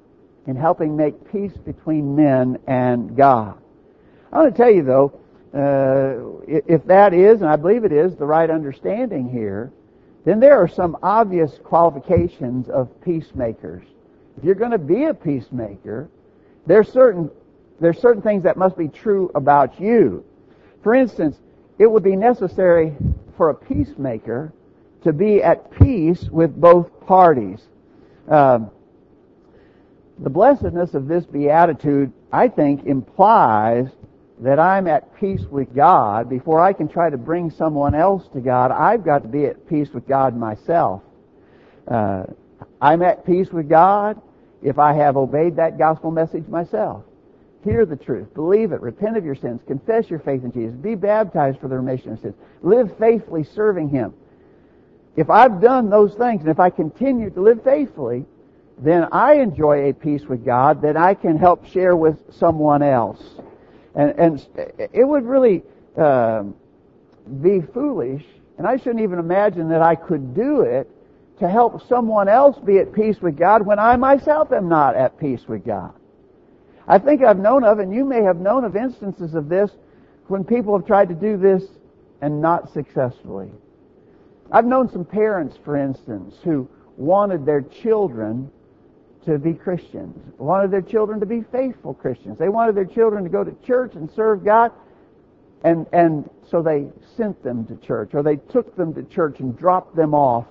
in 0.45 0.55
helping 0.55 0.95
make 0.95 1.31
peace 1.31 1.55
between 1.57 2.15
men 2.15 2.57
and 2.67 3.15
God. 3.15 3.57
I 4.31 4.39
want 4.39 4.55
to 4.55 4.57
tell 4.57 4.71
you 4.71 4.83
though, 4.83 5.19
uh, 5.53 6.43
if 6.47 6.85
that 6.85 7.13
is, 7.13 7.41
and 7.41 7.49
I 7.49 7.55
believe 7.55 7.85
it 7.85 7.93
is, 7.93 8.15
the 8.15 8.25
right 8.25 8.49
understanding 8.49 9.29
here, 9.29 9.71
then 10.25 10.39
there 10.41 10.61
are 10.61 10.67
some 10.67 10.97
obvious 11.01 11.57
qualifications 11.63 12.67
of 12.67 12.89
peacemakers. 13.01 13.83
If 14.37 14.43
you're 14.43 14.55
going 14.55 14.71
to 14.71 14.77
be 14.77 15.05
a 15.05 15.13
peacemaker, 15.13 16.09
there's 16.65 16.91
certain 16.91 17.31
there's 17.79 17.99
certain 17.99 18.21
things 18.21 18.43
that 18.43 18.57
must 18.57 18.77
be 18.77 18.87
true 18.87 19.31
about 19.35 19.79
you. 19.79 20.25
For 20.87 20.95
instance, 20.95 21.35
it 21.79 21.85
would 21.85 22.03
be 22.03 22.15
necessary 22.15 22.95
for 23.35 23.49
a 23.49 23.53
peacemaker 23.53 24.53
to 25.03 25.11
be 25.11 25.43
at 25.43 25.69
peace 25.69 26.29
with 26.31 26.55
both 26.55 26.87
parties. 27.05 27.59
Um, 28.29 28.71
the 30.17 30.29
blessedness 30.29 30.93
of 30.93 31.09
this 31.09 31.25
beatitude, 31.25 32.13
I 32.31 32.47
think, 32.47 32.85
implies 32.85 33.89
that 34.39 34.59
I'm 34.61 34.87
at 34.87 35.13
peace 35.19 35.43
with 35.51 35.75
God 35.75 36.29
before 36.29 36.61
I 36.61 36.71
can 36.71 36.87
try 36.87 37.09
to 37.09 37.17
bring 37.17 37.51
someone 37.51 37.93
else 37.93 38.25
to 38.29 38.39
God. 38.39 38.71
I've 38.71 39.03
got 39.03 39.23
to 39.23 39.27
be 39.27 39.45
at 39.45 39.67
peace 39.67 39.89
with 39.93 40.07
God 40.07 40.37
myself. 40.37 41.03
Uh, 41.85 42.27
I'm 42.79 43.01
at 43.01 43.25
peace 43.25 43.49
with 43.51 43.67
God 43.67 44.21
if 44.61 44.79
I 44.79 44.93
have 44.93 45.17
obeyed 45.17 45.57
that 45.57 45.77
gospel 45.77 46.11
message 46.11 46.47
myself. 46.47 47.03
Hear 47.63 47.85
the 47.85 47.95
truth, 47.95 48.33
believe 48.33 48.71
it, 48.71 48.81
repent 48.81 49.17
of 49.17 49.25
your 49.25 49.35
sins, 49.35 49.61
confess 49.67 50.09
your 50.09 50.19
faith 50.19 50.43
in 50.43 50.51
Jesus, 50.51 50.75
be 50.75 50.95
baptized 50.95 51.59
for 51.59 51.67
the 51.67 51.75
remission 51.75 52.13
of 52.13 52.19
sins, 52.19 52.35
live 52.61 52.97
faithfully 52.97 53.43
serving 53.43 53.89
Him. 53.89 54.13
If 55.15 55.29
I've 55.29 55.59
done 55.59 55.89
those 55.89 56.13
things 56.13 56.41
and 56.41 56.49
if 56.49 56.59
I 56.59 56.69
continue 56.69 57.29
to 57.31 57.41
live 57.41 57.63
faithfully, 57.63 58.25
then 58.77 59.07
I 59.11 59.35
enjoy 59.35 59.89
a 59.89 59.93
peace 59.93 60.23
with 60.23 60.45
God 60.45 60.83
that 60.83 60.95
I 60.95 61.15
can 61.15 61.37
help 61.37 61.65
share 61.65 61.95
with 61.95 62.17
someone 62.35 62.83
else. 62.83 63.21
And, 63.95 64.11
and 64.11 64.47
it 64.93 65.03
would 65.03 65.25
really 65.25 65.63
uh, 65.97 66.43
be 67.41 67.61
foolish, 67.73 68.23
and 68.59 68.67
I 68.67 68.77
shouldn't 68.77 69.01
even 69.01 69.17
imagine 69.17 69.69
that 69.69 69.81
I 69.81 69.95
could 69.95 70.35
do 70.35 70.61
it 70.61 70.89
to 71.39 71.49
help 71.49 71.87
someone 71.87 72.29
else 72.29 72.57
be 72.59 72.77
at 72.77 72.93
peace 72.93 73.19
with 73.19 73.37
God 73.37 73.65
when 73.65 73.79
I 73.79 73.95
myself 73.95 74.51
am 74.51 74.69
not 74.69 74.95
at 74.95 75.19
peace 75.19 75.47
with 75.47 75.65
God. 75.65 75.93
I 76.87 76.99
think 76.99 77.23
I've 77.23 77.39
known 77.39 77.63
of, 77.63 77.79
and 77.79 77.93
you 77.93 78.05
may 78.05 78.21
have 78.23 78.37
known 78.37 78.63
of 78.63 78.75
instances 78.75 79.33
of 79.33 79.49
this 79.49 79.71
when 80.27 80.43
people 80.43 80.77
have 80.77 80.87
tried 80.87 81.09
to 81.09 81.15
do 81.15 81.37
this 81.37 81.63
and 82.21 82.41
not 82.41 82.71
successfully. 82.73 83.51
I've 84.51 84.65
known 84.65 84.89
some 84.89 85.03
parents, 85.03 85.57
for 85.63 85.75
instance, 85.75 86.35
who 86.43 86.69
wanted 86.95 87.45
their 87.45 87.61
children 87.61 88.49
to 89.25 89.37
be 89.37 89.53
Christians, 89.53 90.17
wanted 90.37 90.71
their 90.71 90.81
children 90.81 91.19
to 91.19 91.25
be 91.25 91.41
faithful 91.51 91.93
Christians. 91.93 92.39
They 92.39 92.47
wanted 92.47 92.75
their 92.75 92.85
children 92.85 93.23
to 93.25 93.29
go 93.29 93.43
to 93.43 93.53
church 93.65 93.95
and 93.95 94.09
serve 94.09 94.45
God. 94.45 94.71
And, 95.63 95.85
and 95.91 96.29
so 96.49 96.61
they 96.61 96.87
sent 97.17 97.43
them 97.43 97.65
to 97.65 97.75
church, 97.75 98.11
or 98.13 98.23
they 98.23 98.37
took 98.37 98.75
them 98.77 98.93
to 98.93 99.03
church 99.03 99.39
and 99.39 99.57
dropped 99.57 99.95
them 99.95 100.13
off. 100.13 100.45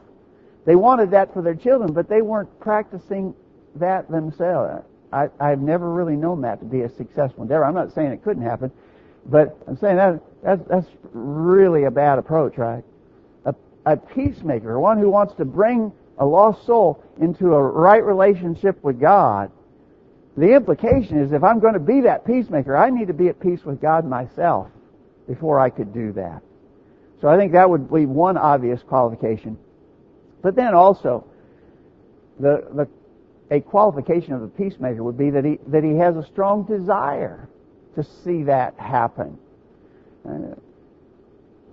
They 0.66 0.76
wanted 0.76 1.12
that 1.12 1.32
for 1.32 1.40
their 1.40 1.54
children, 1.54 1.94
but 1.94 2.08
they 2.08 2.20
weren't 2.20 2.60
practicing 2.60 3.34
that 3.76 4.10
themselves. 4.10 4.84
I, 5.16 5.28
I've 5.40 5.60
never 5.60 5.90
really 5.90 6.14
known 6.14 6.42
that 6.42 6.60
to 6.60 6.66
be 6.66 6.82
a 6.82 6.90
successful 6.90 7.42
endeavor. 7.42 7.64
I'm 7.64 7.74
not 7.74 7.94
saying 7.94 8.12
it 8.12 8.22
couldn't 8.22 8.42
happen, 8.42 8.70
but 9.24 9.56
I'm 9.66 9.78
saying 9.78 9.96
that 9.96 10.20
that's, 10.42 10.62
that's 10.68 10.86
really 11.12 11.84
a 11.84 11.90
bad 11.90 12.18
approach, 12.18 12.58
right? 12.58 12.84
A, 13.46 13.54
a 13.86 13.96
peacemaker, 13.96 14.78
one 14.78 14.98
who 14.98 15.08
wants 15.08 15.34
to 15.36 15.46
bring 15.46 15.90
a 16.18 16.26
lost 16.26 16.66
soul 16.66 17.02
into 17.18 17.54
a 17.54 17.62
right 17.62 18.04
relationship 18.04 18.82
with 18.84 19.00
God, 19.00 19.50
the 20.36 20.54
implication 20.54 21.18
is 21.18 21.32
if 21.32 21.42
I'm 21.42 21.60
going 21.60 21.74
to 21.74 21.80
be 21.80 22.02
that 22.02 22.26
peacemaker, 22.26 22.76
I 22.76 22.90
need 22.90 23.08
to 23.08 23.14
be 23.14 23.28
at 23.28 23.40
peace 23.40 23.64
with 23.64 23.80
God 23.80 24.04
myself 24.04 24.68
before 25.26 25.58
I 25.58 25.70
could 25.70 25.94
do 25.94 26.12
that. 26.12 26.42
So 27.22 27.28
I 27.28 27.38
think 27.38 27.52
that 27.52 27.68
would 27.68 27.90
be 27.90 28.04
one 28.04 28.36
obvious 28.36 28.82
qualification. 28.82 29.56
But 30.42 30.56
then 30.56 30.74
also, 30.74 31.24
the, 32.38 32.68
the, 32.74 32.88
a 33.50 33.60
qualification 33.60 34.32
of 34.32 34.40
the 34.40 34.48
peacemaker 34.48 35.02
would 35.02 35.18
be 35.18 35.30
that 35.30 35.44
he, 35.44 35.58
that 35.68 35.84
he 35.84 35.96
has 35.96 36.16
a 36.16 36.24
strong 36.24 36.64
desire 36.64 37.48
to 37.94 38.02
see 38.02 38.42
that 38.44 38.74
happen. 38.78 39.38
Uh, 40.28 40.54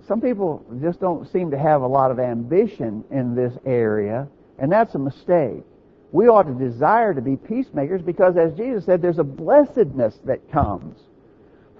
some 0.06 0.20
people 0.20 0.64
just 0.82 1.00
don't 1.00 1.30
seem 1.32 1.50
to 1.50 1.58
have 1.58 1.82
a 1.82 1.86
lot 1.86 2.10
of 2.10 2.18
ambition 2.20 3.04
in 3.10 3.34
this 3.34 3.52
area, 3.64 4.28
and 4.58 4.70
that's 4.70 4.94
a 4.94 4.98
mistake. 4.98 5.64
We 6.12 6.28
ought 6.28 6.44
to 6.44 6.54
desire 6.54 7.12
to 7.14 7.20
be 7.20 7.36
peacemakers 7.36 8.02
because, 8.02 8.36
as 8.36 8.54
Jesus 8.54 8.84
said, 8.84 9.02
there's 9.02 9.18
a 9.18 9.24
blessedness 9.24 10.18
that 10.24 10.50
comes 10.52 11.00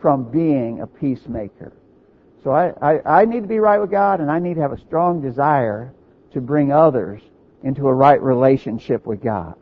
from 0.00 0.30
being 0.30 0.80
a 0.80 0.86
peacemaker. 0.86 1.72
So 2.42 2.50
I, 2.50 2.72
I, 2.82 3.20
I 3.20 3.24
need 3.24 3.42
to 3.42 3.48
be 3.48 3.58
right 3.58 3.80
with 3.80 3.90
God, 3.90 4.20
and 4.20 4.30
I 4.30 4.38
need 4.38 4.54
to 4.54 4.60
have 4.60 4.72
a 4.72 4.80
strong 4.80 5.22
desire 5.22 5.94
to 6.32 6.40
bring 6.40 6.72
others 6.72 7.22
into 7.62 7.88
a 7.88 7.94
right 7.94 8.20
relationship 8.20 9.06
with 9.06 9.22
God. 9.22 9.54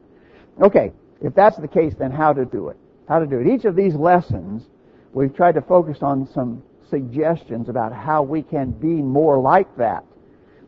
Okay, 0.61 0.93
if 1.21 1.35
that's 1.35 1.57
the 1.57 1.69
case, 1.69 1.95
then 1.99 2.11
how 2.11 2.33
to 2.33 2.45
do 2.45 2.69
it? 2.69 2.77
How 3.09 3.19
to 3.19 3.27
do 3.27 3.39
it? 3.41 3.47
Each 3.47 3.65
of 3.65 3.77
these 3.77 3.95
lessons, 3.95 4.65
we've 5.13 5.35
tried 5.35 5.55
to 5.55 5.63
focus 5.63 5.99
on 6.03 6.29
some 6.33 6.63
suggestions 6.91 7.69
about 7.69 7.93
how 7.93 8.23
we 8.23 8.43
can 8.43 8.71
be 8.71 8.87
more 8.87 9.39
like 9.39 9.77
that. 9.77 10.05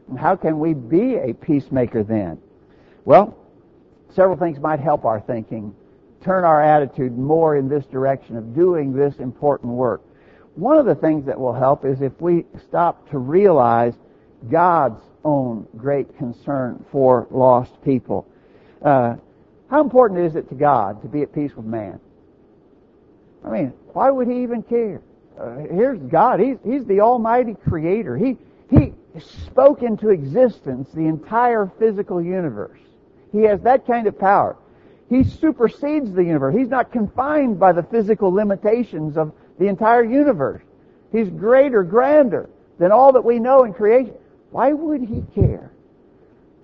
And 0.09 0.19
how 0.19 0.37
can 0.37 0.59
we 0.59 0.75
be 0.75 1.17
a 1.17 1.35
peacemaker 1.35 2.03
then? 2.03 2.39
Well, 3.05 3.37
several 4.15 4.37
things 4.37 4.59
might 4.59 4.81
help 4.81 5.05
our 5.05 5.21
thinking, 5.21 5.75
turn 6.23 6.45
our 6.45 6.63
attitude 6.63 7.17
more 7.17 7.57
in 7.57 7.69
this 7.69 7.85
direction 7.87 8.37
of 8.37 8.55
doing 8.55 8.93
this 8.95 9.17
important 9.19 9.73
work. 9.73 10.03
One 10.55 10.79
of 10.79 10.87
the 10.87 10.95
things 10.95 11.27
that 11.27 11.39
will 11.39 11.53
help 11.53 11.85
is 11.85 12.01
if 12.01 12.19
we 12.21 12.47
stop 12.69 13.11
to 13.11 13.19
realize 13.19 13.95
God's 14.51 15.03
own 15.25 15.67
great 15.77 16.17
concern 16.17 16.85
for 16.93 17.27
lost 17.31 17.73
people. 17.85 18.27
Uh, 18.83 19.17
how 19.71 19.81
important 19.81 20.21
is 20.21 20.37
it 20.37 20.49
to 20.49 20.55
God 20.55 21.03
to 21.03 21.09
be 21.09 21.23
at 21.23 21.35
peace 21.35 21.55
with 21.57 21.67
man? 21.67 22.01
I 23.45 23.51
mean, 23.51 23.73
why 23.93 24.11
would 24.11 24.29
he 24.29 24.43
even 24.43 24.63
care? 24.63 25.03
uh, 25.39 25.57
here's 25.71 25.99
God. 25.99 26.41
He's, 26.41 26.57
he's 26.65 26.85
the 26.85 27.01
Almighty 27.01 27.55
Creator. 27.69 28.17
He, 28.17 28.37
he 28.71 28.93
spoke 29.47 29.83
into 29.83 30.11
existence 30.11 30.91
the 30.93 31.07
entire 31.07 31.71
physical 31.79 32.23
universe. 32.23 32.79
He 33.33 33.43
has 33.43 33.61
that 33.63 33.87
kind 33.87 34.07
of 34.07 34.19
power. 34.19 34.57
He 35.11 35.25
supersedes 35.25 36.13
the 36.13 36.25
universe. 36.25 36.55
He's 36.55 36.69
not 36.69 36.93
confined 36.93 37.59
by 37.59 37.73
the 37.73 37.83
physical 37.83 38.33
limitations 38.33 39.17
of 39.17 39.33
the 39.59 39.67
entire 39.67 40.05
universe. 40.05 40.63
He's 41.13 41.29
greater, 41.29 41.83
grander 41.83 42.49
than 42.79 42.91
all 42.91 43.13
that 43.13 43.25
we 43.25 43.39
know 43.39 43.65
in 43.65 43.75
creation. 43.75 44.15
Why 44.51 44.73
would 44.73 45.03
he 45.03 45.23
care 45.35 45.73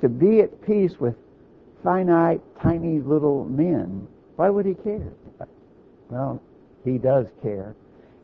to 0.00 0.09
be 0.09 0.40
at 0.40 0.64
peace 0.64 0.99
with 0.99 1.14
finite, 1.83 2.41
tiny 2.61 3.01
little 3.01 3.45
men. 3.45 4.07
Why 4.37 4.49
would 4.49 4.67
he 4.67 4.75
care? 4.75 5.13
Well, 6.09 6.41
he 6.85 6.99
does 6.99 7.27
care. 7.43 7.75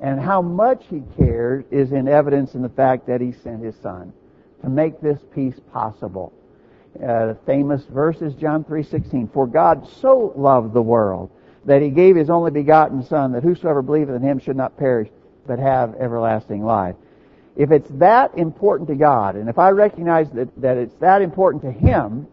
And 0.00 0.20
how 0.20 0.42
much 0.42 0.84
he 0.90 1.02
cares 1.16 1.64
is 1.70 1.92
in 1.92 2.08
evidence 2.08 2.54
in 2.54 2.62
the 2.62 2.68
fact 2.68 3.06
that 3.06 3.20
he 3.20 3.32
sent 3.32 3.62
his 3.62 3.76
son 3.76 4.12
to 4.62 4.68
make 4.68 5.00
this 5.00 5.18
peace 5.34 5.58
possible. 5.72 6.32
Uh, 7.02 7.34
famous 7.44 7.84
verse 7.84 8.20
is 8.22 8.34
John 8.34 8.64
3:16. 8.64 9.28
For 9.28 9.46
God 9.46 9.86
so 9.86 10.32
loved 10.36 10.72
the 10.72 10.82
world 10.82 11.30
that 11.64 11.82
he 11.82 11.90
gave 11.90 12.16
his 12.16 12.30
only 12.30 12.50
begotten 12.50 13.02
son 13.02 13.32
that 13.32 13.42
whosoever 13.42 13.82
believeth 13.82 14.16
in 14.16 14.22
him 14.22 14.38
should 14.38 14.56
not 14.56 14.76
perish 14.76 15.08
but 15.46 15.58
have 15.58 15.94
everlasting 15.96 16.64
life. 16.64 16.96
If 17.56 17.70
it's 17.70 17.88
that 17.94 18.36
important 18.36 18.88
to 18.88 18.94
God, 18.94 19.36
and 19.36 19.48
if 19.48 19.58
I 19.58 19.70
recognize 19.70 20.30
that, 20.30 20.48
that 20.60 20.76
it's 20.76 20.94
that 20.96 21.22
important 21.22 21.62
to 21.62 21.70
him, 21.70 22.26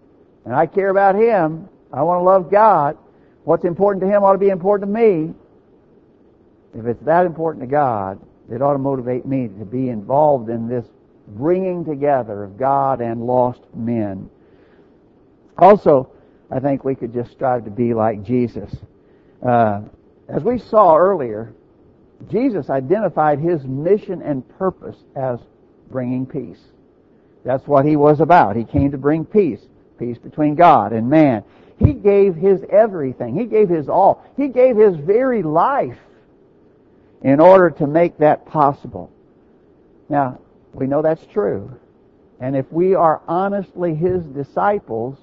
and 0.45 0.55
I 0.55 0.65
care 0.65 0.89
about 0.89 1.15
him, 1.15 1.69
I 1.91 2.01
want 2.03 2.19
to 2.19 2.23
love 2.23 2.51
God, 2.51 2.97
what's 3.43 3.65
important 3.65 4.01
to 4.03 4.07
him 4.07 4.23
ought 4.23 4.33
to 4.33 4.37
be 4.37 4.49
important 4.49 4.93
to 4.93 4.99
me. 4.99 5.33
If 6.77 6.85
it's 6.85 7.03
that 7.05 7.25
important 7.25 7.63
to 7.63 7.67
God, 7.67 8.19
it 8.51 8.61
ought 8.61 8.73
to 8.73 8.79
motivate 8.79 9.25
me 9.25 9.47
to 9.47 9.65
be 9.65 9.89
involved 9.89 10.49
in 10.49 10.67
this 10.67 10.85
bringing 11.27 11.85
together 11.85 12.43
of 12.43 12.57
God 12.57 12.99
and 12.99 13.25
lost 13.25 13.61
men. 13.73 14.29
Also, 15.57 16.09
I 16.51 16.59
think 16.59 16.83
we 16.83 16.95
could 16.95 17.13
just 17.13 17.31
strive 17.31 17.65
to 17.65 17.71
be 17.71 17.93
like 17.93 18.23
Jesus. 18.23 18.75
Uh, 19.45 19.81
as 20.27 20.43
we 20.43 20.57
saw 20.57 20.97
earlier, 20.97 21.53
Jesus 22.29 22.69
identified 22.69 23.39
his 23.39 23.63
mission 23.63 24.21
and 24.21 24.47
purpose 24.57 24.97
as 25.15 25.39
bringing 25.89 26.25
peace. 26.25 26.59
That's 27.43 27.67
what 27.67 27.85
he 27.85 27.95
was 27.95 28.19
about. 28.19 28.55
He 28.55 28.63
came 28.63 28.91
to 28.91 28.97
bring 28.97 29.25
peace. 29.25 29.61
Peace 30.03 30.17
between 30.17 30.55
God 30.55 30.91
and 30.91 31.09
man. 31.09 31.43
He 31.79 31.93
gave 31.93 32.35
his 32.35 32.61
everything. 32.69 33.37
He 33.37 33.45
gave 33.45 33.69
his 33.69 33.87
all. 33.87 34.23
He 34.35 34.49
gave 34.49 34.75
his 34.75 34.95
very 34.95 35.43
life 35.43 35.97
in 37.21 37.39
order 37.39 37.69
to 37.71 37.87
make 37.87 38.17
that 38.17 38.45
possible. 38.45 39.09
Now, 40.09 40.39
we 40.73 40.87
know 40.87 41.01
that's 41.01 41.25
true. 41.27 41.71
And 42.41 42.55
if 42.55 42.69
we 42.71 42.95
are 42.95 43.21
honestly 43.29 43.95
his 43.95 44.25
disciples, 44.25 45.17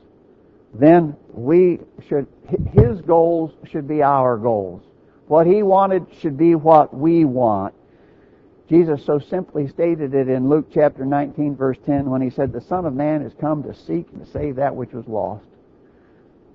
then 0.73 1.15
we 1.33 1.81
should, 2.09 2.27
his 2.73 3.03
goals 3.03 3.53
should 3.65 3.87
be 3.87 4.03
our 4.03 4.39
goals. 4.39 4.83
What 5.27 5.47
he 5.47 5.63
wanted 5.63 6.07
should 6.21 6.39
be 6.39 6.55
what 6.55 6.95
we 6.95 7.27
want. 7.27 7.75
Jesus 8.71 9.05
so 9.05 9.19
simply 9.19 9.69
stated 9.69 10.15
it 10.15 10.29
in 10.29 10.49
Luke 10.49 10.69
chapter 10.73 11.05
19 11.05 11.57
verse 11.57 11.77
10 11.85 12.09
when 12.09 12.23
he 12.23 12.31
said, 12.31 12.53
the 12.53 12.61
Son 12.63 12.87
of 12.87 12.95
Man 12.95 13.23
has 13.23 13.33
come 13.41 13.63
to 13.65 13.75
seek 13.75 14.07
and 14.13 14.25
to 14.25 14.31
save 14.31 14.57
that 14.57 14.75
which 14.75 14.93
was 14.93 15.07
lost. 15.07 15.45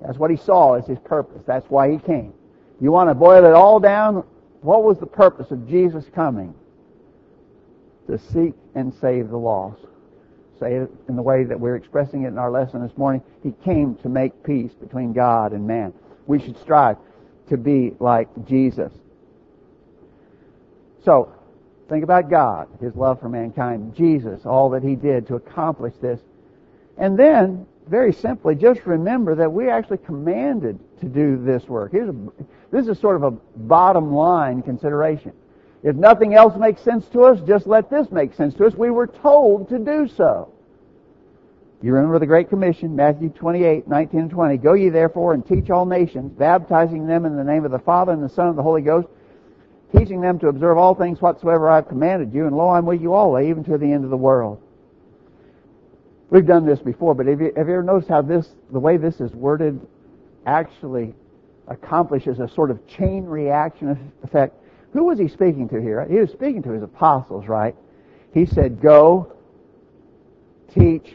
That's 0.01 0.17
what 0.17 0.31
he 0.31 0.37
saw 0.37 0.73
as 0.73 0.87
his 0.87 0.97
purpose. 0.99 1.43
That's 1.45 1.69
why 1.69 1.91
he 1.91 1.99
came. 1.99 2.33
You 2.81 2.91
want 2.91 3.09
to 3.09 3.13
boil 3.13 3.45
it 3.45 3.53
all 3.53 3.79
down? 3.79 4.23
What 4.61 4.83
was 4.83 4.97
the 4.97 5.05
purpose 5.05 5.51
of 5.51 5.69
Jesus 5.69 6.05
coming? 6.15 6.55
To 8.07 8.17
seek 8.17 8.53
and 8.73 8.93
save 8.93 9.29
the 9.29 9.37
lost 9.37 9.81
say 10.59 10.75
it 10.75 10.91
in 11.07 11.15
the 11.15 11.21
way 11.21 11.43
that 11.43 11.59
we're 11.59 11.75
expressing 11.75 12.23
it 12.23 12.29
in 12.29 12.37
our 12.37 12.51
lesson 12.51 12.81
this 12.81 12.97
morning. 12.97 13.21
He 13.43 13.51
came 13.63 13.95
to 13.97 14.09
make 14.09 14.43
peace 14.43 14.71
between 14.73 15.13
God 15.13 15.51
and 15.51 15.67
man. 15.67 15.93
We 16.27 16.39
should 16.39 16.57
strive 16.59 16.97
to 17.49 17.57
be 17.57 17.93
like 17.99 18.29
Jesus. 18.47 18.91
So, 21.03 21.34
think 21.89 22.03
about 22.03 22.29
God, 22.29 22.67
His 22.81 22.95
love 22.95 23.19
for 23.19 23.29
mankind, 23.29 23.95
Jesus, 23.95 24.45
all 24.45 24.69
that 24.71 24.83
He 24.83 24.95
did 24.95 25.27
to 25.27 25.35
accomplish 25.35 25.93
this. 26.01 26.19
And 26.97 27.17
then, 27.17 27.65
very 27.87 28.13
simply, 28.13 28.55
just 28.55 28.85
remember 28.85 29.35
that 29.35 29.51
we 29.51 29.69
actually 29.69 29.99
commanded 29.99 30.79
to 31.01 31.05
do 31.07 31.43
this 31.43 31.67
work. 31.67 31.91
Here's 31.91 32.09
a, 32.09 32.15
this 32.71 32.87
is 32.87 32.99
sort 32.99 33.15
of 33.17 33.23
a 33.23 33.31
bottom 33.31 34.13
line 34.13 34.61
consideration. 34.61 35.33
If 35.83 35.95
nothing 35.95 36.33
else 36.33 36.57
makes 36.57 36.81
sense 36.81 37.07
to 37.09 37.25
us, 37.25 37.39
just 37.45 37.67
let 37.67 37.91
this 37.91 38.09
make 38.11 38.33
sense 38.33 38.55
to 38.55 38.65
us. 38.65 38.73
We 38.73 38.89
were 38.89 39.07
told 39.07 39.69
to 39.69 39.77
do 39.77 40.07
so. 40.07 40.51
You 41.83 41.93
remember 41.93 42.17
the 42.17 42.25
Great 42.25 42.49
Commission, 42.49 42.95
Matthew 42.95 43.29
28, 43.29 43.87
19 43.87 44.19
and 44.19 44.29
20. 44.31 44.57
Go 44.57 44.73
ye 44.73 44.89
therefore 44.89 45.33
and 45.33 45.45
teach 45.45 45.69
all 45.69 45.85
nations, 45.85 46.31
baptizing 46.31 47.05
them 47.05 47.25
in 47.25 47.35
the 47.35 47.43
name 47.43 47.65
of 47.65 47.71
the 47.71 47.77
Father 47.77 48.11
and 48.11 48.23
the 48.23 48.29
Son 48.29 48.47
and 48.47 48.57
the 48.57 48.63
Holy 48.63 48.81
Ghost, 48.81 49.07
teaching 49.97 50.21
them 50.21 50.39
to 50.39 50.47
observe 50.47 50.77
all 50.77 50.95
things 50.95 51.21
whatsoever 51.21 51.69
I 51.69 51.75
have 51.75 51.87
commanded 51.87 52.33
you, 52.33 52.47
and 52.47 52.55
lo, 52.55 52.69
I'm 52.69 52.85
with 52.85 53.01
you 53.01 53.13
always, 53.13 53.47
even 53.49 53.63
to 53.65 53.77
the 53.77 53.91
end 53.91 54.03
of 54.03 54.09
the 54.09 54.17
world. 54.17 54.61
We've 56.29 56.45
done 56.45 56.65
this 56.65 56.79
before, 56.79 57.13
but 57.13 57.27
have 57.27 57.39
you, 57.39 57.53
have 57.55 57.67
you 57.67 57.73
ever 57.73 57.83
noticed 57.83 58.09
how 58.09 58.21
this, 58.21 58.47
the 58.71 58.79
way 58.79 58.97
this 58.97 59.21
is 59.21 59.31
worded, 59.31 59.79
actually 60.45 61.13
accomplishes 61.67 62.39
a 62.39 62.47
sort 62.47 62.71
of 62.71 62.85
chain 62.87 63.25
reaction 63.25 64.11
effect? 64.23 64.55
Who 64.93 65.05
was 65.05 65.19
he 65.19 65.27
speaking 65.27 65.69
to 65.69 65.81
here? 65.81 66.05
He 66.09 66.15
was 66.15 66.31
speaking 66.31 66.63
to 66.63 66.71
his 66.71 66.83
apostles, 66.83 67.47
right? 67.47 67.75
He 68.33 68.45
said, 68.45 68.81
go, 68.81 69.33
teach, 70.73 71.13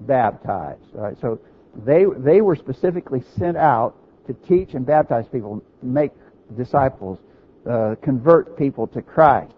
baptize. 0.00 0.78
Right? 0.92 1.16
So 1.20 1.40
they, 1.84 2.04
they 2.16 2.40
were 2.40 2.56
specifically 2.56 3.22
sent 3.38 3.56
out 3.56 3.96
to 4.26 4.34
teach 4.34 4.74
and 4.74 4.84
baptize 4.84 5.26
people, 5.30 5.62
make 5.82 6.12
disciples, 6.56 7.18
uh, 7.68 7.96
convert 8.02 8.56
people 8.56 8.86
to 8.88 9.02
Christ. 9.02 9.52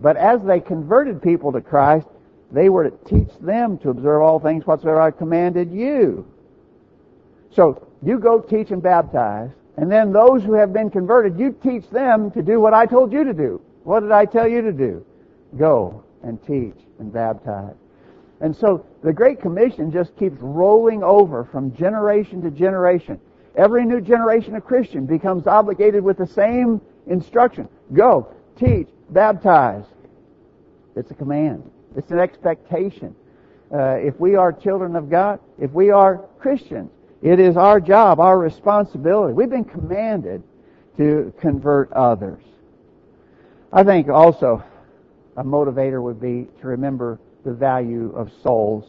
But 0.00 0.16
as 0.16 0.42
they 0.42 0.60
converted 0.60 1.22
people 1.22 1.52
to 1.52 1.60
Christ, 1.60 2.06
they 2.50 2.68
were 2.68 2.90
to 2.90 2.96
teach 3.08 3.30
them 3.40 3.78
to 3.78 3.90
observe 3.90 4.22
all 4.22 4.40
things 4.40 4.66
whatsoever 4.66 5.00
I 5.00 5.10
commanded 5.10 5.70
you. 5.70 6.26
So 7.54 7.86
you 8.02 8.18
go 8.18 8.40
teach 8.40 8.70
and 8.70 8.82
baptize, 8.82 9.50
and 9.76 9.90
then 9.90 10.12
those 10.12 10.42
who 10.42 10.54
have 10.54 10.72
been 10.72 10.90
converted, 10.90 11.38
you 11.38 11.52
teach 11.62 11.88
them 11.90 12.30
to 12.32 12.42
do 12.42 12.60
what 12.60 12.74
I 12.74 12.86
told 12.86 13.12
you 13.12 13.24
to 13.24 13.34
do. 13.34 13.60
What 13.84 14.00
did 14.00 14.12
I 14.12 14.24
tell 14.24 14.48
you 14.48 14.62
to 14.62 14.72
do? 14.72 15.04
Go 15.56 16.02
and 16.22 16.44
teach 16.46 16.76
and 16.98 17.12
baptize. 17.12 17.74
And 18.40 18.56
so 18.56 18.86
the 19.02 19.12
Great 19.12 19.40
Commission 19.40 19.92
just 19.92 20.16
keeps 20.16 20.40
rolling 20.40 21.02
over 21.02 21.44
from 21.44 21.74
generation 21.76 22.40
to 22.42 22.50
generation. 22.50 23.20
Every 23.54 23.84
new 23.84 24.00
generation 24.00 24.54
of 24.56 24.64
Christian 24.64 25.06
becomes 25.06 25.46
obligated 25.46 26.02
with 26.02 26.16
the 26.16 26.26
same 26.26 26.80
instruction. 27.06 27.68
Go, 27.92 28.32
teach, 28.58 28.88
baptize. 29.10 29.84
It's 30.96 31.10
a 31.10 31.14
command. 31.14 31.70
It's 31.96 32.10
an 32.10 32.18
expectation. 32.18 33.14
Uh, 33.72 33.94
if 33.94 34.18
we 34.18 34.34
are 34.34 34.52
children 34.52 34.96
of 34.96 35.08
God, 35.08 35.38
if 35.58 35.70
we 35.70 35.90
are 35.90 36.18
Christians, 36.38 36.90
it 37.22 37.38
is 37.38 37.56
our 37.56 37.80
job, 37.80 38.18
our 38.18 38.38
responsibility. 38.38 39.34
We've 39.34 39.50
been 39.50 39.64
commanded 39.64 40.42
to 40.96 41.32
convert 41.40 41.92
others. 41.92 42.42
I 43.72 43.84
think 43.84 44.08
also 44.08 44.64
a 45.36 45.44
motivator 45.44 46.02
would 46.02 46.20
be 46.20 46.48
to 46.60 46.66
remember 46.66 47.20
the 47.44 47.52
value 47.52 48.12
of 48.16 48.30
souls. 48.42 48.84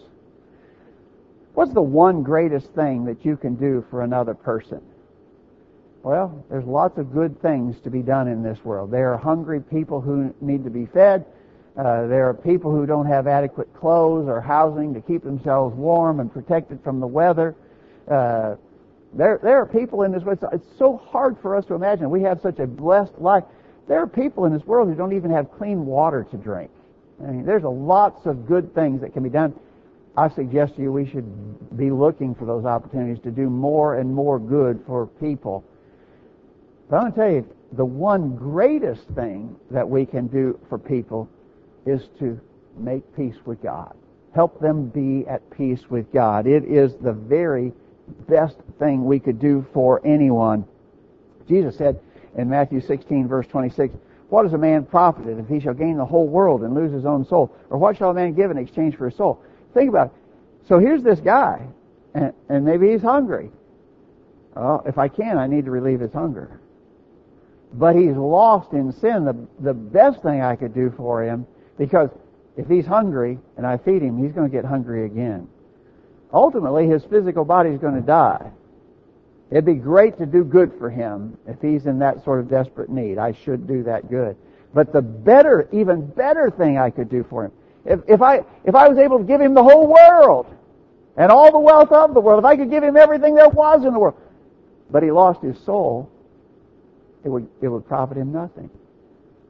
What's 1.53 1.73
the 1.73 1.81
one 1.81 2.23
greatest 2.23 2.67
thing 2.73 3.05
that 3.05 3.23
you 3.25 3.37
can 3.37 3.55
do 3.55 3.85
for 3.89 4.01
another 4.01 4.33
person? 4.33 4.81
Well, 6.03 6.43
there's 6.49 6.65
lots 6.65 6.97
of 6.97 7.13
good 7.13 7.39
things 7.41 7.75
to 7.83 7.91
be 7.91 8.01
done 8.01 8.27
in 8.27 8.41
this 8.41 8.57
world. 8.63 8.89
There 8.89 9.13
are 9.13 9.17
hungry 9.17 9.61
people 9.61 10.01
who 10.01 10.33
need 10.41 10.63
to 10.63 10.71
be 10.71 10.87
fed. 10.87 11.25
Uh, 11.77 12.07
there 12.07 12.27
are 12.27 12.33
people 12.33 12.71
who 12.71 12.85
don't 12.85 13.05
have 13.05 13.27
adequate 13.27 13.73
clothes 13.75 14.27
or 14.27 14.41
housing 14.41 14.93
to 14.95 15.01
keep 15.01 15.23
themselves 15.23 15.75
warm 15.75 16.19
and 16.19 16.33
protected 16.33 16.83
from 16.83 16.99
the 16.99 17.07
weather. 17.07 17.55
Uh, 18.09 18.55
there, 19.13 19.39
there 19.43 19.61
are 19.61 19.65
people 19.65 20.01
in 20.01 20.11
this 20.11 20.23
world. 20.23 20.39
It's 20.51 20.65
so 20.79 20.97
hard 20.97 21.37
for 21.41 21.55
us 21.55 21.65
to 21.67 21.75
imagine. 21.75 22.09
We 22.09 22.23
have 22.23 22.41
such 22.41 22.59
a 22.59 22.65
blessed 22.65 23.13
life. 23.19 23.43
There 23.87 23.99
are 23.99 24.07
people 24.07 24.45
in 24.45 24.53
this 24.53 24.65
world 24.65 24.89
who 24.89 24.95
don't 24.95 25.13
even 25.13 25.31
have 25.31 25.51
clean 25.51 25.85
water 25.85 26.25
to 26.31 26.37
drink. 26.37 26.71
I 27.21 27.27
mean, 27.27 27.45
there's 27.45 27.63
a 27.63 27.69
lots 27.69 28.25
of 28.25 28.47
good 28.47 28.73
things 28.73 29.01
that 29.01 29.13
can 29.13 29.21
be 29.21 29.29
done. 29.29 29.53
I 30.17 30.29
suggest 30.29 30.75
to 30.75 30.81
you 30.81 30.91
we 30.91 31.05
should 31.05 31.77
be 31.77 31.91
looking 31.91 32.33
for 32.33 32.45
those 32.45 32.65
opportunities 32.65 33.21
to 33.23 33.31
do 33.31 33.49
more 33.49 33.99
and 33.99 34.13
more 34.13 34.39
good 34.39 34.83
for 34.87 35.05
people. 35.05 35.63
But 36.91 36.97
I'm 36.97 37.01
going 37.03 37.13
to 37.13 37.19
tell 37.19 37.31
you, 37.31 37.55
the 37.71 37.85
one 37.85 38.35
greatest 38.35 39.03
thing 39.15 39.55
that 39.71 39.89
we 39.89 40.05
can 40.05 40.27
do 40.27 40.59
for 40.67 40.77
people 40.77 41.29
is 41.85 42.01
to 42.19 42.37
make 42.77 43.15
peace 43.15 43.37
with 43.45 43.63
God. 43.63 43.95
Help 44.35 44.59
them 44.59 44.89
be 44.89 45.25
at 45.25 45.49
peace 45.51 45.89
with 45.89 46.11
God. 46.11 46.47
It 46.47 46.65
is 46.65 46.93
the 47.01 47.13
very 47.13 47.71
best 48.27 48.57
thing 48.77 49.05
we 49.05 49.19
could 49.19 49.39
do 49.39 49.65
for 49.73 50.05
anyone. 50.05 50.65
Jesus 51.47 51.77
said 51.77 51.97
in 52.37 52.49
Matthew 52.49 52.81
16 52.81 53.25
verse 53.25 53.47
26, 53.47 53.95
What 54.27 54.45
is 54.45 54.51
a 54.51 54.57
man 54.57 54.83
profited 54.83 55.39
if 55.39 55.47
he 55.47 55.61
shall 55.61 55.73
gain 55.73 55.95
the 55.95 56.05
whole 56.05 56.27
world 56.27 56.61
and 56.61 56.75
lose 56.75 56.91
his 56.91 57.05
own 57.05 57.25
soul? 57.25 57.55
Or 57.69 57.77
what 57.77 57.97
shall 57.97 58.09
a 58.09 58.13
man 58.13 58.33
give 58.33 58.51
in 58.51 58.57
exchange 58.57 58.97
for 58.97 59.09
his 59.09 59.17
soul? 59.17 59.41
Think 59.73 59.87
about 59.87 60.07
it. 60.07 60.13
So 60.67 60.77
here's 60.77 61.03
this 61.03 61.21
guy, 61.21 61.65
and, 62.13 62.33
and 62.49 62.65
maybe 62.65 62.91
he's 62.91 63.01
hungry. 63.01 63.49
Well, 64.55 64.83
if 64.85 64.97
I 64.97 65.07
can, 65.07 65.37
I 65.37 65.47
need 65.47 65.63
to 65.65 65.71
relieve 65.71 66.01
his 66.01 66.11
hunger. 66.11 66.60
But 67.73 67.95
he's 67.95 68.15
lost 68.15 68.73
in 68.73 68.91
sin. 68.91 69.25
The, 69.25 69.35
the 69.59 69.73
best 69.73 70.21
thing 70.21 70.41
I 70.41 70.55
could 70.55 70.73
do 70.73 70.93
for 70.97 71.23
him, 71.23 71.47
because 71.77 72.09
if 72.57 72.67
he's 72.67 72.85
hungry 72.85 73.39
and 73.57 73.65
I 73.65 73.77
feed 73.77 74.01
him, 74.01 74.21
he's 74.21 74.33
going 74.33 74.49
to 74.49 74.55
get 74.55 74.65
hungry 74.65 75.05
again. 75.05 75.47
ultimately 76.33 76.87
his 76.87 77.03
physical 77.05 77.45
body 77.45 77.69
is 77.69 77.79
going 77.79 77.95
to 77.95 78.01
die. 78.01 78.51
It'd 79.51 79.65
be 79.65 79.75
great 79.75 80.17
to 80.17 80.25
do 80.25 80.43
good 80.43 80.71
for 80.77 80.89
him 80.89 81.37
if 81.47 81.61
he's 81.61 81.85
in 81.85 81.99
that 81.99 82.23
sort 82.23 82.39
of 82.39 82.49
desperate 82.49 82.89
need. 82.89 83.17
I 83.17 83.33
should 83.33 83.67
do 83.67 83.83
that 83.83 84.09
good. 84.09 84.35
But 84.73 84.93
the 84.93 85.01
better, 85.01 85.67
even 85.71 86.07
better 86.07 86.49
thing 86.49 86.77
I 86.77 86.89
could 86.89 87.09
do 87.09 87.25
for 87.29 87.45
him, 87.45 87.51
if, 87.85 87.99
if 88.07 88.21
I, 88.21 88.45
if 88.63 88.75
I 88.75 88.87
was 88.87 88.97
able 88.97 89.17
to 89.17 89.23
give 89.23 89.41
him 89.41 89.53
the 89.53 89.63
whole 89.63 89.87
world 89.87 90.45
and 91.17 91.31
all 91.31 91.51
the 91.51 91.59
wealth 91.59 91.91
of 91.91 92.13
the 92.13 92.19
world, 92.19 92.39
if 92.39 92.45
I 92.45 92.55
could 92.55 92.69
give 92.69 92.83
him 92.83 92.95
everything 92.95 93.35
there 93.35 93.49
was 93.49 93.83
in 93.83 93.93
the 93.93 93.99
world, 93.99 94.15
but 94.89 95.03
he 95.03 95.11
lost 95.11 95.41
his 95.41 95.57
soul, 95.65 96.09
it 97.23 97.29
would, 97.29 97.47
it 97.61 97.67
would 97.67 97.87
profit 97.87 98.17
him 98.17 98.31
nothing. 98.31 98.69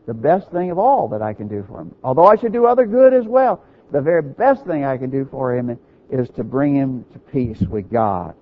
The 0.08 0.14
best 0.14 0.52
thing 0.52 0.72
of 0.72 0.80
all 0.80 1.08
that 1.10 1.22
I 1.22 1.34
can 1.34 1.48
do 1.48 1.64
for 1.68 1.82
him, 1.82 1.96
although 2.04 2.26
I 2.26 2.36
should 2.36 2.52
do 2.52 2.66
other 2.66 2.86
good 2.86 3.14
as 3.14 3.26
well, 3.26 3.64
the 3.92 4.02
very 4.02 4.22
best 4.22 4.66
thing 4.66 4.84
I 4.84 4.98
can 4.98 5.10
do 5.10 5.28
for 5.30 5.56
him 5.56 5.78
is 6.10 6.30
to 6.32 6.44
bring 6.44 6.76
him 6.76 7.06
to 7.14 7.20
peace 7.20 7.62
with 7.62 7.90
God. 7.92 8.36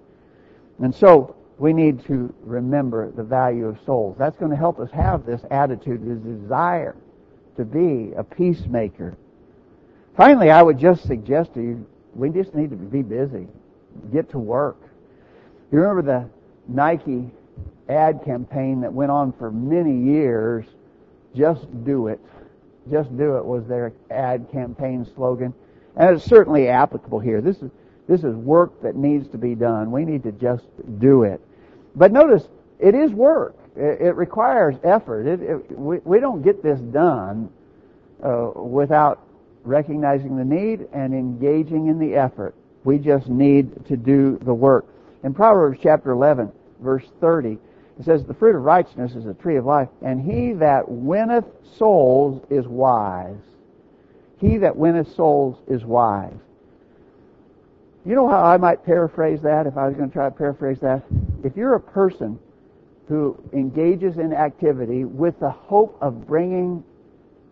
And 0.82 0.94
so, 0.96 1.36
we 1.60 1.74
need 1.74 2.06
to 2.06 2.34
remember 2.42 3.12
the 3.12 3.24
value 3.24 3.68
of 3.68 3.78
souls. 3.86 4.16
That's 4.18 4.38
going 4.38 4.52
to 4.52 4.58
help 4.58 4.80
us 4.80 4.90
have 4.92 5.26
this 5.26 5.42
attitude, 5.52 6.02
this 6.06 6.42
desire 6.42 6.96
to 7.58 7.66
be 7.66 8.14
a 8.16 8.24
peacemaker. 8.24 9.18
Finally, 10.16 10.50
I 10.52 10.64
would 10.64 10.80
just 10.80 11.04
suggest 11.04 11.54
to 11.56 11.62
you, 11.62 11.86
we 12.16 12.30
just 12.30 12.56
need 12.56 12.70
to 12.70 12.78
be 12.78 13.02
busy. 13.02 13.48
Get 14.12 14.30
to 14.32 14.40
work. 14.40 14.78
You 15.72 15.80
remember 15.80 16.02
the 16.02 16.30
Nike 16.74 17.30
ad 17.88 18.24
campaign 18.24 18.82
that 18.82 18.94
went 18.94 19.12
on 19.12 19.34
for 19.34 19.52
many 19.52 19.98
years? 19.98 20.66
Just 21.36 21.66
do 21.84 22.08
it. 22.08 22.20
Just 22.92 23.16
do 23.18 23.38
it 23.38 23.46
was 23.46 23.66
their 23.68 23.94
ad 24.10 24.52
campaign 24.52 25.06
slogan. 25.16 25.54
And 25.96 26.16
it's 26.16 26.26
certainly 26.26 26.68
applicable 26.70 27.20
here. 27.20 27.42
This 27.42 27.58
is, 27.58 27.72
this 28.08 28.24
is 28.24 28.36
work 28.36 28.82
that 28.82 28.96
needs 28.96 29.28
to 29.30 29.38
be 29.38 29.56
done. 29.56 29.92
We 29.92 30.06
need 30.06 30.24
to 30.24 30.32
just 30.32 30.66
do 31.00 31.24
it. 31.24 31.42
But 31.96 32.12
notice, 32.12 32.48
it 32.80 32.96
is 32.96 33.12
work. 33.12 33.56
It, 33.76 34.02
it 34.02 34.16
requires 34.16 34.76
effort. 34.84 35.28
It, 35.28 35.42
it, 35.42 35.72
we, 35.78 35.98
we 36.00 36.20
don't 36.20 36.42
get 36.42 36.64
this 36.64 36.80
done 36.80 37.50
uh, 38.24 38.52
without 38.56 39.22
recognizing 39.64 40.38
the 40.38 40.46
need 40.46 40.88
and 40.94 41.14
engaging 41.14 41.88
in 41.88 42.00
the 42.00 42.16
effort. 42.16 42.56
We 42.84 42.98
just 42.98 43.28
need 43.28 43.86
to 43.88 43.98
do 43.98 44.40
the 44.44 44.54
work. 44.54 44.86
In 45.24 45.34
Proverbs 45.34 45.80
chapter 45.82 46.12
11, 46.12 46.52
verse 46.82 47.06
30, 47.20 47.58
it 48.00 48.06
says, 48.06 48.24
The 48.24 48.34
fruit 48.34 48.56
of 48.56 48.64
righteousness 48.64 49.16
is 49.16 49.26
a 49.26 49.34
tree 49.34 49.58
of 49.58 49.66
life, 49.66 49.90
and 50.02 50.22
he 50.22 50.54
that 50.54 50.90
winneth 50.90 51.46
souls 51.78 52.46
is 52.50 52.66
wise. 52.68 53.36
He 54.40 54.58
that 54.58 54.76
winneth 54.76 55.14
souls 55.16 55.58
is 55.68 55.84
wise. 55.84 56.34
You 58.06 58.16
know 58.16 58.30
how 58.30 58.42
I 58.42 58.58
might 58.58 58.86
paraphrase 58.86 59.42
that 59.42 59.68
if 59.68 59.78
I 59.78 59.88
was 59.88 59.96
going 59.96 60.10
to 60.10 60.14
try 60.14 60.30
to 60.30 60.36
paraphrase 60.36 60.80
that? 60.80 61.04
If 61.44 61.58
you're 61.58 61.76
a 61.76 61.82
person 61.82 62.40
who 63.08 63.38
engages 63.52 64.18
in 64.18 64.34
activity 64.34 65.04
with 65.04 65.40
the 65.40 65.50
hope 65.50 65.98
of 66.02 66.26
bringing 66.26 66.84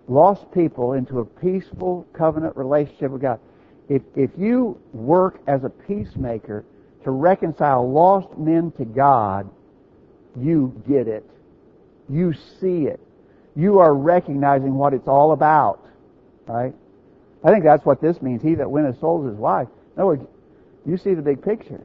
lost 0.07 0.49
people 0.53 0.93
into 0.93 1.19
a 1.19 1.25
peaceful 1.25 2.07
covenant 2.13 2.55
relationship 2.55 3.11
with 3.11 3.21
God, 3.21 3.39
if, 3.89 4.01
if 4.15 4.31
you 4.37 4.79
work 4.93 5.41
as 5.47 5.63
a 5.63 5.69
peacemaker 5.69 6.63
to 7.07 7.11
reconcile 7.11 7.89
lost 7.89 8.37
men 8.37 8.69
to 8.71 8.83
God, 8.83 9.49
you 10.37 10.83
get 10.89 11.07
it. 11.07 11.23
You 12.09 12.33
see 12.59 12.87
it. 12.87 12.99
You 13.55 13.79
are 13.79 13.95
recognizing 13.95 14.73
what 14.73 14.93
it's 14.93 15.07
all 15.07 15.31
about. 15.31 15.87
Right? 16.47 16.75
I 17.45 17.49
think 17.49 17.63
that's 17.63 17.85
what 17.85 18.01
this 18.01 18.21
means. 18.21 18.41
He 18.41 18.55
that 18.55 18.69
winneth 18.69 18.99
souls 18.99 19.31
is 19.31 19.37
wise. 19.37 19.67
In 19.95 20.01
other 20.01 20.07
words, 20.07 20.23
you 20.85 20.97
see 20.97 21.13
the 21.13 21.21
big 21.21 21.41
picture. 21.41 21.81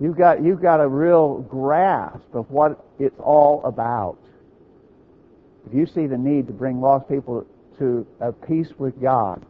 You've 0.00 0.16
got, 0.16 0.40
you've 0.40 0.62
got 0.62 0.80
a 0.80 0.86
real 0.86 1.38
grasp 1.38 2.32
of 2.32 2.48
what 2.48 2.86
it's 3.00 3.18
all 3.18 3.60
about. 3.64 4.18
If 5.66 5.74
you 5.74 5.84
see 5.84 6.06
the 6.06 6.16
need 6.16 6.46
to 6.46 6.52
bring 6.52 6.80
lost 6.80 7.08
people 7.08 7.44
to 7.80 8.06
a 8.20 8.30
peace 8.30 8.70
with 8.78 9.02
God, 9.02 9.44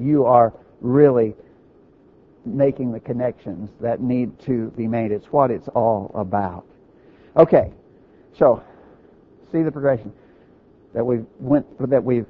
you 0.00 0.24
are 0.24 0.54
really 0.80 1.34
making 2.44 2.92
the 2.92 3.00
connections 3.00 3.70
that 3.80 4.00
need 4.00 4.38
to 4.40 4.70
be 4.76 4.86
made. 4.86 5.12
It's 5.12 5.26
what 5.26 5.50
it's 5.50 5.68
all 5.68 6.10
about. 6.14 6.64
Okay, 7.36 7.72
so 8.36 8.62
see 9.50 9.62
the 9.62 9.72
progression 9.72 10.12
that 10.94 11.04
we've 11.04 11.26
went 11.40 11.66
that 11.90 12.02
we've 12.02 12.26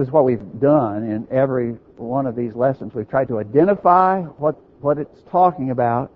is 0.00 0.10
what 0.10 0.24
we've 0.24 0.60
done 0.60 1.02
in 1.02 1.26
every 1.30 1.72
one 1.96 2.26
of 2.26 2.36
these 2.36 2.54
lessons. 2.54 2.94
We've 2.94 3.08
tried 3.08 3.28
to 3.28 3.38
identify 3.38 4.22
what 4.22 4.56
what 4.80 4.98
it's 4.98 5.22
talking 5.30 5.70
about, 5.70 6.10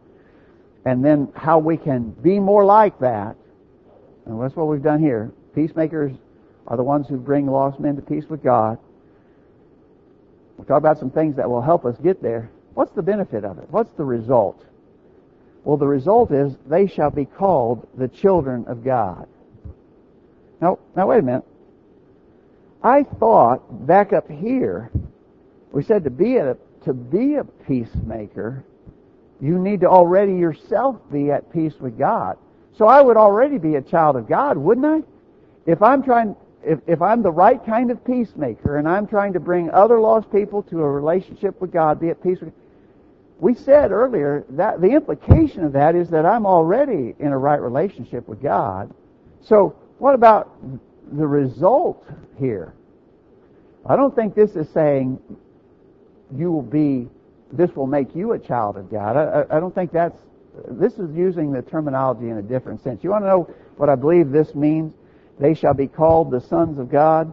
and 0.85 1.05
then 1.05 1.33
how 1.35 1.59
we 1.59 1.77
can 1.77 2.11
be 2.11 2.39
more 2.39 2.65
like 2.65 2.99
that. 3.01 3.37
And 4.27 4.41
that's 4.41 4.55
what 4.55 4.69
we've 4.69 4.83
done 4.83 5.01
here. 5.01 5.33
Peacemakers 5.55 6.13
are 6.67 6.77
the 6.77 6.83
ones 6.83 7.09
who 7.09 7.17
bring 7.17 7.47
lost 7.47 7.81
men 7.81 7.97
to 7.97 8.03
peace 8.03 8.25
with 8.29 8.43
God. 8.43 8.79
We'll 10.57 10.67
talk 10.67 10.79
about 10.79 10.99
some 10.99 11.11
things 11.11 11.37
that 11.37 11.49
will 11.49 11.63
help 11.63 11.85
us 11.85 11.97
get 12.03 12.23
there. 12.23 12.51
What's 12.75 12.93
the 12.93 13.03
benefit 13.03 13.45
of 13.45 13.59
it? 13.59 13.67
What's 13.71 13.93
the 13.93 14.05
result? 14.05 14.65
Well, 15.65 15.77
the 15.77 15.87
result 15.87 16.31
is 16.31 16.55
they 16.67 16.87
shall 16.87 17.11
be 17.11 17.25
called 17.25 17.87
the 17.97 18.09
children 18.09 18.65
of 18.67 18.85
God. 18.85 19.29
Now, 20.61 20.79
now 20.97 21.09
wait 21.09 21.19
a 21.19 21.23
minute. 21.23 21.45
I 22.83 23.03
thought 23.03 23.87
back 23.87 24.13
up 24.13 24.31
here, 24.31 24.91
we 25.73 25.83
said 25.83 26.05
to 26.05 26.11
be 26.11 26.37
a 26.37 26.57
to 26.85 26.95
be 26.95 27.35
a 27.35 27.45
peacemaker, 27.45 28.65
you 29.41 29.59
need 29.59 29.81
to 29.81 29.87
already 29.87 30.35
yourself 30.35 30.97
be 31.13 31.31
at 31.31 31.53
peace 31.53 31.75
with 31.79 31.99
God. 31.99 32.39
So 32.77 32.87
I 32.87 33.01
would 33.01 33.17
already 33.17 33.59
be 33.59 33.75
a 33.77 33.83
child 33.83 34.17
of 34.17 34.29
God, 34.29 34.57
wouldn't 34.57 34.87
I? 34.87 35.03
If 35.71 35.83
I'm 35.83 36.03
trying, 36.03 36.37
if, 36.65 36.79
if 36.87 37.01
I'm 37.03 37.23
the 37.23 37.31
right 37.31 37.65
kind 37.65 37.91
of 37.91 38.05
peacemaker 38.05 38.77
and 38.77 38.89
I'm 38.89 39.07
trying 39.07 39.33
to 39.33 39.41
bring 39.41 39.71
other 39.71 40.01
lost 40.01 40.31
people 40.31 40.63
to 40.65 40.81
a 40.81 40.91
relationship 40.91 41.61
with 41.61 41.73
God, 41.73 42.01
be 42.01 42.09
at 42.09 42.23
peace 42.23 42.41
with 42.41 42.53
we 43.41 43.55
said 43.55 43.91
earlier 43.91 44.45
that 44.51 44.81
the 44.81 44.91
implication 44.91 45.65
of 45.65 45.73
that 45.73 45.95
is 45.95 46.11
that 46.11 46.27
I'm 46.27 46.45
already 46.45 47.15
in 47.19 47.29
a 47.29 47.39
right 47.39 47.61
relationship 47.61 48.29
with 48.29 48.43
God. 48.43 48.93
So 49.41 49.75
what 49.99 50.15
about 50.15 50.55
the 51.11 51.27
result 51.27 52.07
here? 52.39 52.75
I 53.87 53.97
don't 53.97 54.15
think 54.15 54.35
this 54.35 54.57
is 54.57 54.69
saying 54.69 55.19
you 56.37 56.53
will 56.53 56.63
be, 56.63 57.09
this 57.51 57.75
will 57.75 57.87
make 57.87 58.15
you 58.15 58.33
a 58.33 58.39
child 58.39 58.77
of 58.77 58.91
God. 58.91 59.17
I, 59.17 59.57
I 59.57 59.59
don't 59.59 59.75
think 59.75 59.91
that's, 59.91 60.19
this 60.69 60.99
is 60.99 61.15
using 61.17 61.51
the 61.51 61.63
terminology 61.63 62.29
in 62.29 62.37
a 62.37 62.43
different 62.43 62.83
sense. 62.85 63.03
You 63.03 63.11
want 63.11 63.25
to 63.25 63.29
know 63.29 63.55
what 63.79 63.89
I 63.89 63.95
believe 63.95 64.31
this 64.31 64.55
means? 64.55 64.93
They 65.41 65.55
shall 65.55 65.73
be 65.73 65.87
called 65.87 66.31
the 66.31 66.41
sons 66.41 66.79
of 66.79 66.91
God. 66.91 67.33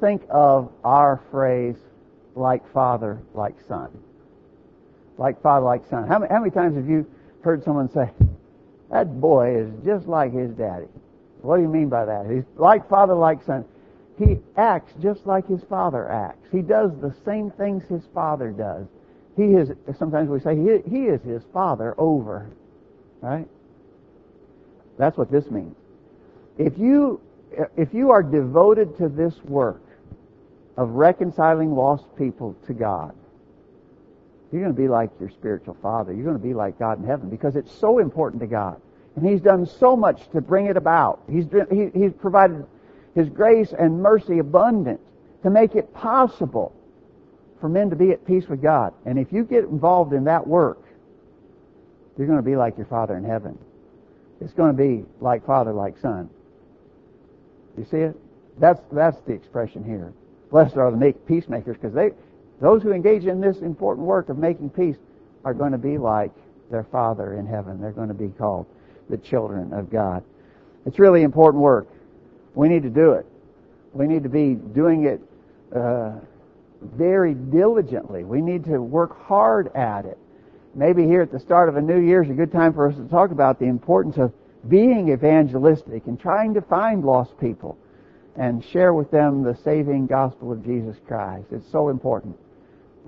Think 0.00 0.22
of 0.30 0.72
our 0.82 1.20
phrase, 1.30 1.76
like 2.34 2.66
father, 2.72 3.20
like 3.34 3.54
son. 3.68 3.90
Like 5.18 5.42
father, 5.42 5.66
like 5.66 5.86
son. 5.90 6.08
How 6.08 6.18
many, 6.18 6.32
how 6.32 6.40
many 6.40 6.50
times 6.50 6.76
have 6.76 6.88
you 6.88 7.06
heard 7.42 7.62
someone 7.64 7.90
say, 7.92 8.10
that 8.90 9.20
boy 9.20 9.56
is 9.56 9.70
just 9.84 10.06
like 10.06 10.32
his 10.32 10.52
daddy? 10.52 10.86
What 11.42 11.56
do 11.56 11.62
you 11.62 11.68
mean 11.68 11.90
by 11.90 12.06
that? 12.06 12.30
He's 12.30 12.44
like 12.56 12.88
father, 12.88 13.14
like 13.14 13.42
son. 13.44 13.64
He 14.18 14.38
acts 14.56 14.92
just 15.00 15.26
like 15.26 15.46
his 15.46 15.62
father 15.68 16.10
acts. 16.10 16.48
He 16.50 16.62
does 16.62 16.92
the 17.00 17.14
same 17.24 17.50
things 17.50 17.84
his 17.88 18.02
father 18.14 18.50
does. 18.50 18.86
He 19.36 19.54
is, 19.54 19.70
sometimes 19.98 20.30
we 20.30 20.40
say, 20.40 20.56
he, 20.56 20.90
he 20.90 21.04
is 21.04 21.22
his 21.22 21.42
father 21.52 21.94
over. 21.98 22.50
Right? 23.20 23.46
That's 24.98 25.16
what 25.16 25.30
this 25.30 25.50
means. 25.50 25.76
If 26.58 26.76
you, 26.76 27.20
if 27.76 27.94
you 27.94 28.10
are 28.10 28.22
devoted 28.22 28.96
to 28.98 29.08
this 29.08 29.34
work 29.44 29.82
of 30.76 30.90
reconciling 30.90 31.74
lost 31.74 32.04
people 32.16 32.56
to 32.66 32.74
God, 32.74 33.14
you're 34.52 34.62
going 34.62 34.74
to 34.74 34.80
be 34.80 34.88
like 34.88 35.10
your 35.20 35.30
spiritual 35.30 35.76
father. 35.80 36.12
You're 36.12 36.24
going 36.24 36.38
to 36.38 36.42
be 36.42 36.54
like 36.54 36.78
God 36.78 36.98
in 36.98 37.06
heaven 37.06 37.28
because 37.28 37.54
it's 37.54 37.72
so 37.72 37.98
important 37.98 38.40
to 38.40 38.46
God. 38.46 38.80
And 39.14 39.26
He's 39.26 39.40
done 39.40 39.66
so 39.66 39.96
much 39.96 40.28
to 40.30 40.40
bring 40.40 40.66
it 40.66 40.76
about. 40.76 41.22
He's, 41.30 41.44
he, 41.70 41.90
he's 41.94 42.12
provided 42.12 42.66
his 43.14 43.28
grace 43.28 43.72
and 43.76 44.00
mercy 44.00 44.38
abundant 44.38 45.00
to 45.42 45.50
make 45.50 45.74
it 45.74 45.92
possible 45.92 46.72
for 47.60 47.68
men 47.68 47.90
to 47.90 47.96
be 47.96 48.10
at 48.10 48.24
peace 48.24 48.46
with 48.48 48.62
God. 48.62 48.94
And 49.04 49.18
if 49.18 49.32
you 49.32 49.44
get 49.44 49.64
involved 49.64 50.12
in 50.12 50.24
that 50.24 50.46
work, 50.46 50.82
you're 52.16 52.26
going 52.26 52.38
to 52.38 52.44
be 52.44 52.56
like 52.56 52.76
your 52.76 52.86
Father 52.86 53.16
in 53.16 53.24
heaven. 53.24 53.58
It's 54.40 54.52
going 54.52 54.76
to 54.76 54.82
be 54.82 55.04
like 55.20 55.44
Father, 55.44 55.72
like 55.72 55.98
Son. 55.98 56.30
You 57.76 57.84
see 57.90 57.98
it? 57.98 58.16
That's, 58.58 58.80
that's 58.92 59.20
the 59.22 59.32
expression 59.32 59.84
here. 59.84 60.12
Blessed 60.50 60.76
are 60.76 60.90
the 60.90 61.12
peacemakers 61.26 61.76
because 61.76 61.94
they, 61.94 62.10
those 62.60 62.82
who 62.82 62.92
engage 62.92 63.26
in 63.26 63.40
this 63.40 63.58
important 63.58 64.06
work 64.06 64.28
of 64.28 64.38
making 64.38 64.70
peace 64.70 64.96
are 65.44 65.54
going 65.54 65.72
to 65.72 65.78
be 65.78 65.98
like 65.98 66.32
their 66.70 66.84
Father 66.84 67.34
in 67.34 67.46
heaven. 67.46 67.80
They're 67.80 67.92
going 67.92 68.08
to 68.08 68.14
be 68.14 68.28
called 68.28 68.66
the 69.08 69.18
children 69.18 69.72
of 69.72 69.90
God. 69.90 70.22
It's 70.86 70.98
really 70.98 71.22
important 71.22 71.62
work. 71.62 71.88
We 72.54 72.68
need 72.68 72.82
to 72.82 72.90
do 72.90 73.12
it. 73.12 73.26
We 73.92 74.06
need 74.06 74.22
to 74.22 74.28
be 74.28 74.54
doing 74.54 75.04
it 75.04 75.20
uh, 75.74 76.12
very 76.82 77.34
diligently. 77.34 78.24
We 78.24 78.40
need 78.40 78.64
to 78.64 78.78
work 78.80 79.20
hard 79.26 79.74
at 79.74 80.04
it. 80.04 80.18
Maybe 80.74 81.04
here 81.04 81.22
at 81.22 81.32
the 81.32 81.40
start 81.40 81.68
of 81.68 81.76
a 81.76 81.82
new 81.82 81.98
year 81.98 82.22
is 82.22 82.30
a 82.30 82.34
good 82.34 82.52
time 82.52 82.72
for 82.72 82.88
us 82.88 82.96
to 82.96 83.04
talk 83.08 83.30
about 83.30 83.58
the 83.58 83.66
importance 83.66 84.16
of 84.16 84.32
being 84.68 85.10
evangelistic 85.10 86.06
and 86.06 86.18
trying 86.18 86.54
to 86.54 86.60
find 86.60 87.04
lost 87.04 87.38
people 87.40 87.78
and 88.36 88.64
share 88.64 88.94
with 88.94 89.10
them 89.10 89.42
the 89.42 89.56
saving 89.64 90.06
gospel 90.06 90.52
of 90.52 90.64
Jesus 90.64 90.96
Christ. 91.06 91.46
It's 91.50 91.70
so 91.70 91.88
important. 91.88 92.36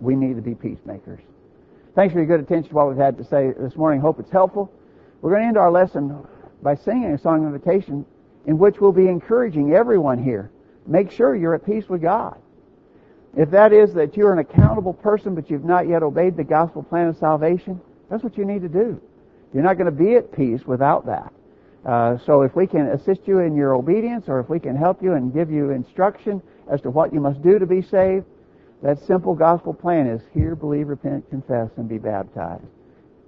We 0.00 0.16
need 0.16 0.36
to 0.36 0.42
be 0.42 0.54
peacemakers. 0.54 1.20
Thanks 1.94 2.12
for 2.12 2.20
your 2.20 2.26
good 2.26 2.40
attention 2.40 2.70
to 2.70 2.74
what 2.74 2.88
we've 2.88 2.96
had 2.96 3.18
to 3.18 3.24
say 3.24 3.52
this 3.58 3.76
morning. 3.76 4.00
Hope 4.00 4.18
it's 4.18 4.30
helpful. 4.30 4.72
We're 5.20 5.30
going 5.30 5.42
to 5.42 5.48
end 5.48 5.58
our 5.58 5.70
lesson 5.70 6.16
by 6.62 6.74
singing 6.74 7.12
a 7.12 7.18
song 7.18 7.44
of 7.44 7.54
invitation 7.54 8.06
in 8.46 8.58
which 8.58 8.80
we'll 8.80 8.92
be 8.92 9.08
encouraging 9.08 9.72
everyone 9.72 10.22
here. 10.22 10.50
Make 10.86 11.10
sure 11.10 11.36
you're 11.36 11.54
at 11.54 11.66
peace 11.66 11.88
with 11.88 12.02
God. 12.02 12.40
If 13.36 13.50
that 13.50 13.72
is 13.72 13.94
that 13.94 14.16
you're 14.16 14.32
an 14.32 14.38
accountable 14.38 14.92
person 14.92 15.34
but 15.34 15.50
you've 15.50 15.64
not 15.64 15.88
yet 15.88 16.02
obeyed 16.02 16.36
the 16.36 16.44
gospel 16.44 16.82
plan 16.82 17.08
of 17.08 17.16
salvation, 17.16 17.80
that's 18.10 18.24
what 18.24 18.36
you 18.36 18.44
need 18.44 18.62
to 18.62 18.68
do. 18.68 19.00
You're 19.54 19.62
not 19.62 19.78
going 19.78 19.86
to 19.86 20.04
be 20.04 20.16
at 20.16 20.32
peace 20.32 20.64
without 20.66 21.06
that. 21.06 21.32
Uh, 21.84 22.18
so 22.26 22.42
if 22.42 22.54
we 22.54 22.66
can 22.66 22.88
assist 22.88 23.20
you 23.26 23.38
in 23.38 23.56
your 23.56 23.74
obedience 23.74 24.24
or 24.28 24.40
if 24.40 24.48
we 24.48 24.60
can 24.60 24.76
help 24.76 25.02
you 25.02 25.14
and 25.14 25.32
give 25.32 25.50
you 25.50 25.70
instruction 25.70 26.42
as 26.70 26.80
to 26.82 26.90
what 26.90 27.12
you 27.12 27.20
must 27.20 27.42
do 27.42 27.58
to 27.58 27.66
be 27.66 27.80
saved, 27.80 28.26
that 28.82 28.98
simple 29.06 29.34
gospel 29.34 29.74
plan 29.74 30.06
is 30.06 30.20
hear, 30.32 30.54
believe, 30.54 30.88
repent, 30.88 31.28
confess, 31.30 31.70
and 31.76 31.88
be 31.88 31.98
baptized. 31.98 32.64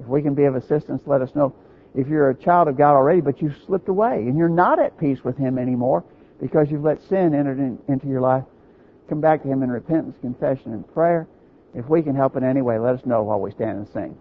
If 0.01 0.07
we 0.07 0.23
can 0.23 0.35
be 0.35 0.45
of 0.45 0.57
assistance, 0.57 1.03
let 1.07 1.23
us 1.23 1.35
know. 1.35 1.55
If 1.95 2.09
you're 2.09 2.31
a 2.31 2.35
child 2.35 2.69
of 2.69 2.77
God 2.77 2.95
already, 2.95 3.21
but 3.21 3.43
you've 3.43 3.57
slipped 3.67 3.89
away 3.89 4.17
and 4.17 4.37
you're 4.37 4.49
not 4.49 4.79
at 4.79 4.99
peace 4.99 5.23
with 5.23 5.37
Him 5.37 5.59
anymore 5.59 6.05
because 6.41 6.71
you've 6.71 6.83
let 6.83 7.03
sin 7.03 7.35
enter 7.35 7.53
in, 7.53 7.79
into 7.89 8.07
your 8.07 8.21
life, 8.21 8.45
Come 9.13 9.21
back 9.21 9.43
to 9.43 9.49
Him 9.49 9.63
in 9.63 9.71
repentance, 9.71 10.17
confession, 10.23 10.73
and 10.73 10.91
prayer. 10.95 11.29
If 11.75 11.87
we 11.87 12.01
can 12.01 12.15
help 12.17 12.35
in 12.37 12.45
any 12.45 12.63
way, 12.63 12.79
let 12.79 12.95
us 12.95 13.05
know 13.05 13.23
while 13.23 13.39
we 13.39 13.51
stand 13.51 13.77
and 13.77 13.87
sing. 13.87 14.17